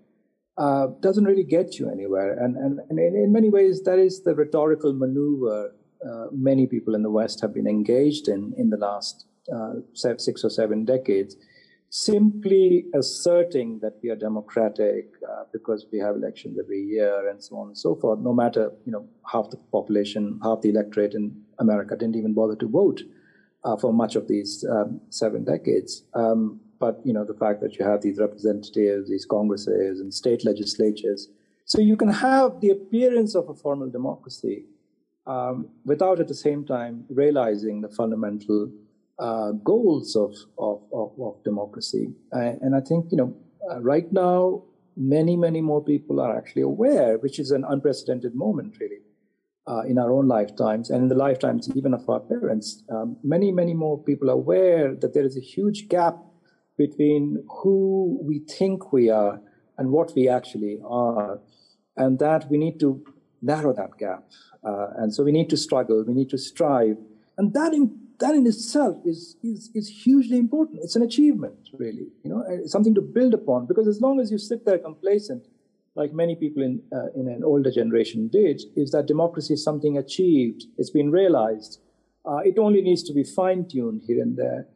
uh, 0.64 0.86
doesn't 1.06 1.24
really 1.24 1.48
get 1.56 1.78
you 1.78 1.90
anywhere. 1.90 2.30
And, 2.42 2.56
and, 2.56 2.80
and 2.88 2.98
in, 2.98 3.12
in, 3.24 3.32
many 3.32 3.50
ways, 3.50 3.82
that 3.84 3.98
is 3.98 4.22
the 4.22 4.34
rhetorical 4.34 4.92
maneuver 4.92 5.74
uh, 6.08 6.26
many 6.50 6.66
people 6.66 6.94
in 6.94 7.02
the 7.02 7.10
West 7.10 7.40
have 7.40 7.54
been 7.54 7.66
engaged 7.66 8.28
in 8.28 8.52
in 8.58 8.68
the 8.68 8.76
last 8.76 9.26
uh, 9.54 9.74
six 9.94 10.44
or 10.44 10.50
seven 10.50 10.84
decades 10.84 11.36
simply 11.94 12.86
asserting 13.00 13.78
that 13.80 13.94
we 14.02 14.10
are 14.10 14.16
democratic 14.16 15.04
uh, 15.30 15.44
because 15.52 15.86
we 15.92 15.98
have 16.00 16.16
elections 16.16 16.58
every 16.62 16.80
year 16.80 17.28
and 17.30 17.40
so 17.40 17.56
on 17.56 17.68
and 17.68 17.78
so 17.78 17.94
forth, 17.94 18.18
no 18.18 18.34
matter, 18.34 18.72
you 18.84 18.90
know, 18.90 19.06
half 19.32 19.48
the 19.50 19.56
population, 19.70 20.40
half 20.42 20.60
the 20.60 20.70
electorate 20.70 21.14
in 21.14 21.24
America 21.60 21.94
didn't 21.96 22.16
even 22.16 22.34
bother 22.34 22.56
to 22.56 22.68
vote 22.68 23.00
uh, 23.64 23.76
for 23.76 23.92
much 23.92 24.14
of 24.16 24.28
these 24.28 24.64
um, 24.70 25.00
seven 25.10 25.44
decades. 25.44 26.04
Um, 26.14 26.60
but 26.78 27.00
you 27.04 27.12
know 27.12 27.24
the 27.24 27.34
fact 27.34 27.60
that 27.62 27.78
you 27.78 27.84
have 27.84 28.02
these 28.02 28.18
representatives, 28.18 29.08
these 29.08 29.24
congresses, 29.24 30.00
and 30.00 30.12
state 30.12 30.44
legislatures, 30.44 31.28
so 31.64 31.80
you 31.80 31.96
can 31.96 32.08
have 32.08 32.60
the 32.60 32.70
appearance 32.70 33.34
of 33.34 33.48
a 33.48 33.54
formal 33.54 33.88
democracy 33.88 34.66
um, 35.26 35.68
without 35.84 36.20
at 36.20 36.28
the 36.28 36.34
same 36.34 36.64
time 36.64 37.04
realizing 37.08 37.80
the 37.80 37.88
fundamental 37.88 38.70
uh, 39.18 39.52
goals 39.52 40.16
of, 40.16 40.34
of, 40.58 40.82
of, 40.92 41.12
of 41.20 41.42
democracy. 41.44 42.12
And, 42.32 42.60
and 42.60 42.74
I 42.74 42.80
think 42.80 43.06
you 43.10 43.16
know 43.16 43.34
uh, 43.70 43.80
right 43.80 44.12
now 44.12 44.64
many 44.96 45.36
many 45.36 45.60
more 45.60 45.82
people 45.82 46.20
are 46.20 46.36
actually 46.36 46.62
aware, 46.62 47.18
which 47.18 47.38
is 47.38 47.50
an 47.50 47.64
unprecedented 47.66 48.34
moment 48.34 48.76
really 48.80 48.98
uh, 49.66 49.82
in 49.82 49.98
our 49.98 50.12
own 50.12 50.28
lifetimes 50.28 50.90
and 50.90 51.02
in 51.02 51.08
the 51.08 51.14
lifetimes 51.14 51.70
even 51.74 51.94
of 51.94 52.08
our 52.08 52.20
parents. 52.20 52.82
Um, 52.90 53.16
many, 53.22 53.50
many 53.50 53.74
more 53.74 54.02
people 54.02 54.28
are 54.30 54.34
aware 54.34 54.94
that 54.94 55.14
there 55.14 55.24
is 55.24 55.36
a 55.36 55.40
huge 55.40 55.88
gap 55.88 56.16
between 56.76 57.44
who 57.48 58.18
we 58.22 58.40
think 58.40 58.92
we 58.92 59.10
are 59.10 59.40
and 59.78 59.90
what 59.90 60.12
we 60.14 60.28
actually 60.28 60.80
are, 60.84 61.40
and 61.96 62.18
that 62.18 62.48
we 62.50 62.58
need 62.58 62.78
to 62.80 63.04
narrow 63.42 63.72
that 63.72 63.98
gap. 63.98 64.24
Uh, 64.64 64.88
and 64.98 65.14
so 65.14 65.22
we 65.22 65.32
need 65.32 65.50
to 65.50 65.56
struggle, 65.56 66.04
we 66.06 66.14
need 66.14 66.30
to 66.30 66.38
strive, 66.38 66.96
and 67.38 67.52
that 67.54 67.72
in 67.72 67.98
that 68.20 68.34
in 68.34 68.46
itself 68.46 68.96
is, 69.04 69.36
is 69.42 69.70
is 69.74 69.88
hugely 69.88 70.38
important. 70.38 70.80
It's 70.82 70.96
an 70.96 71.02
achievement, 71.02 71.58
really. 71.72 72.08
You 72.22 72.30
know, 72.30 72.44
something 72.66 72.94
to 72.94 73.00
build 73.00 73.34
upon. 73.34 73.66
Because 73.66 73.88
as 73.88 74.00
long 74.00 74.20
as 74.20 74.30
you 74.30 74.38
sit 74.38 74.64
there 74.64 74.78
complacent 74.78 75.46
like 75.96 76.12
many 76.12 76.34
people 76.34 76.62
in, 76.62 76.82
uh, 76.92 77.12
in 77.14 77.28
an 77.28 77.42
older 77.44 77.70
generation 77.70 78.28
did, 78.28 78.62
is 78.76 78.90
that 78.90 79.06
democracy 79.06 79.54
is 79.54 79.62
something 79.62 79.96
achieved, 79.96 80.64
it's 80.76 80.90
been 80.90 81.10
realized. 81.10 81.80
Uh, 82.26 82.38
it 82.38 82.58
only 82.58 82.80
needs 82.80 83.02
to 83.04 83.12
be 83.12 83.22
fine 83.22 83.66
tuned 83.68 84.02
here 84.06 84.20
and 84.20 84.36
there. 84.36 84.66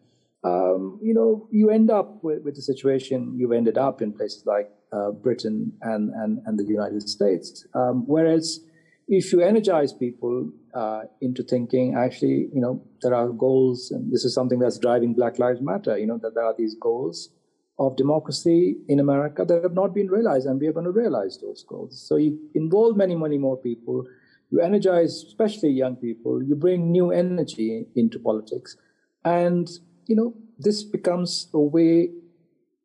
Um, 0.44 1.00
you 1.02 1.14
know, 1.14 1.48
you 1.50 1.70
end 1.70 1.90
up 1.90 2.22
with, 2.22 2.42
with 2.44 2.54
the 2.54 2.62
situation 2.62 3.34
you've 3.36 3.52
ended 3.52 3.76
up 3.76 4.00
in 4.00 4.12
places 4.12 4.44
like 4.46 4.70
uh, 4.92 5.10
Britain 5.10 5.72
and, 5.82 6.10
and, 6.10 6.40
and 6.46 6.58
the 6.58 6.64
United 6.64 7.08
States. 7.08 7.66
Um, 7.74 8.04
whereas 8.06 8.60
if 9.08 9.32
you 9.32 9.40
energize 9.40 9.92
people 9.92 10.50
uh, 10.74 11.02
into 11.20 11.42
thinking, 11.42 11.96
actually, 11.96 12.48
you 12.54 12.60
know, 12.60 12.84
there 13.02 13.14
are 13.14 13.28
goals, 13.30 13.90
and 13.90 14.12
this 14.12 14.24
is 14.24 14.34
something 14.34 14.60
that's 14.60 14.78
driving 14.78 15.14
Black 15.14 15.38
Lives 15.38 15.60
Matter, 15.60 15.98
you 15.98 16.06
know, 16.06 16.18
that 16.18 16.34
there 16.34 16.44
are 16.44 16.54
these 16.56 16.76
goals 16.80 17.30
of 17.78 17.96
democracy 17.96 18.76
in 18.88 18.98
America 18.98 19.44
that 19.44 19.62
have 19.62 19.74
not 19.74 19.94
been 19.94 20.08
realized, 20.08 20.46
and 20.46 20.60
we 20.60 20.66
are 20.66 20.72
going 20.72 20.84
to 20.84 20.90
realize 20.92 21.38
those 21.38 21.64
goals. 21.68 22.00
So 22.08 22.16
you 22.16 22.38
involve 22.54 22.96
many, 22.96 23.14
many 23.14 23.38
more 23.38 23.56
people. 23.56 24.04
You 24.50 24.60
energize, 24.60 25.24
especially 25.26 25.70
young 25.70 25.96
people. 25.96 26.42
You 26.42 26.56
bring 26.56 26.90
new 26.90 27.12
energy 27.12 27.86
into 27.94 28.18
politics, 28.18 28.76
and 29.24 29.68
you 30.06 30.16
know 30.16 30.34
this 30.58 30.82
becomes 30.82 31.48
a 31.54 31.60
way 31.60 32.10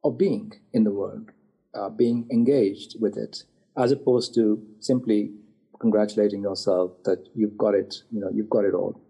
of 0.04 0.18
being 0.18 0.52
in 0.74 0.84
the 0.84 0.92
world, 0.92 1.32
uh, 1.74 1.90
being 1.90 2.28
engaged 2.32 2.96
with 3.00 3.18
it, 3.18 3.44
as 3.78 3.92
opposed 3.92 4.36
to 4.36 4.62
simply 4.80 5.32
congratulating 5.80 6.42
yourself 6.42 6.92
that 7.06 7.28
you've 7.34 7.58
got 7.58 7.74
it. 7.74 7.96
You 8.12 8.20
know, 8.20 8.30
you've 8.32 8.50
got 8.50 8.66
it 8.66 8.74
all. 8.74 9.03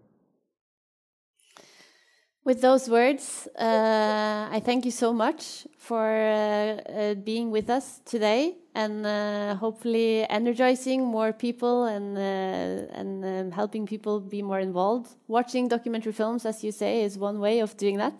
With 2.44 2.60
those 2.60 2.90
words, 2.90 3.48
uh, 3.58 4.48
I 4.52 4.60
thank 4.62 4.84
you 4.84 4.90
so 4.90 5.14
much 5.14 5.66
for 5.78 6.04
uh, 6.04 6.92
uh, 6.92 7.14
being 7.14 7.50
with 7.50 7.70
us 7.70 8.02
today 8.04 8.56
and 8.74 9.06
uh, 9.06 9.54
hopefully 9.54 10.28
energizing 10.28 11.06
more 11.06 11.32
people 11.32 11.84
and 11.84 12.18
uh, 12.18 13.00
and 13.00 13.24
um, 13.24 13.50
helping 13.50 13.86
people 13.86 14.20
be 14.20 14.42
more 14.42 14.60
involved. 14.60 15.08
Watching 15.26 15.68
documentary 15.68 16.12
films, 16.12 16.44
as 16.44 16.62
you 16.62 16.70
say, 16.70 17.02
is 17.02 17.16
one 17.16 17.40
way 17.40 17.60
of 17.60 17.78
doing 17.78 17.96
that, 17.96 18.18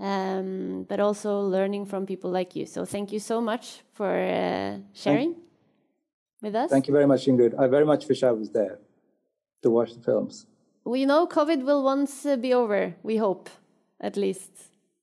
um, 0.00 0.84
but 0.88 0.98
also 0.98 1.40
learning 1.42 1.86
from 1.86 2.04
people 2.04 2.30
like 2.30 2.56
you. 2.56 2.66
So 2.66 2.84
thank 2.84 3.12
you 3.12 3.20
so 3.20 3.40
much 3.40 3.82
for 3.92 4.10
uh, 4.10 4.78
sharing 4.92 5.34
thank 5.34 5.46
with 6.42 6.54
us. 6.56 6.70
Thank 6.70 6.88
you 6.88 6.94
very 6.94 7.06
much, 7.06 7.26
Ingrid. 7.26 7.54
I 7.56 7.68
very 7.68 7.86
much 7.86 8.08
wish 8.08 8.24
I 8.24 8.32
was 8.32 8.50
there 8.50 8.80
to 9.62 9.70
watch 9.70 9.94
the 9.94 10.00
films 10.00 10.46
we 10.86 11.04
know 11.04 11.26
COVID 11.26 11.64
will 11.64 11.82
once 11.82 12.24
uh, 12.24 12.36
be 12.36 12.54
over. 12.54 12.94
We 13.02 13.16
hope, 13.16 13.50
at 14.00 14.16
least. 14.16 14.52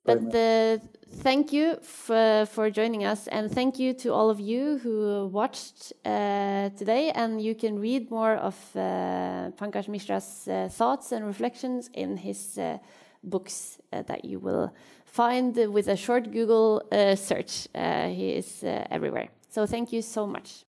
But 0.06 0.36
uh, 0.36 0.80
thank 1.22 1.54
you 1.54 1.78
for, 1.82 2.46
for 2.52 2.70
joining 2.70 3.06
us, 3.06 3.28
and 3.28 3.50
thank 3.50 3.80
you 3.80 3.94
to 3.94 4.14
all 4.14 4.30
of 4.30 4.40
you 4.40 4.80
who 4.80 5.28
watched 5.28 5.94
uh, 6.04 6.70
today. 6.78 7.12
And 7.12 7.42
you 7.42 7.56
can 7.56 7.80
read 7.80 8.12
more 8.12 8.36
of 8.36 8.56
uh, 8.76 9.52
Pankaj 9.58 9.88
Mishra's 9.88 10.48
uh, 10.48 10.68
thoughts 10.70 11.12
and 11.12 11.26
reflections 11.26 11.90
in 11.94 12.18
his 12.18 12.58
uh, 12.58 12.80
books 13.24 13.78
that 13.92 14.26
you 14.26 14.40
will 14.40 14.74
find 15.06 15.56
with 15.72 15.88
a 15.88 15.96
short 15.96 16.32
Google 16.32 16.82
search. 17.16 17.68
he 17.74 18.32
is 18.32 18.64
everywhere. 18.64 19.30
So 19.50 19.66
thank 19.66 19.94
you 19.94 20.02
so 20.02 20.28
much. 20.28 20.66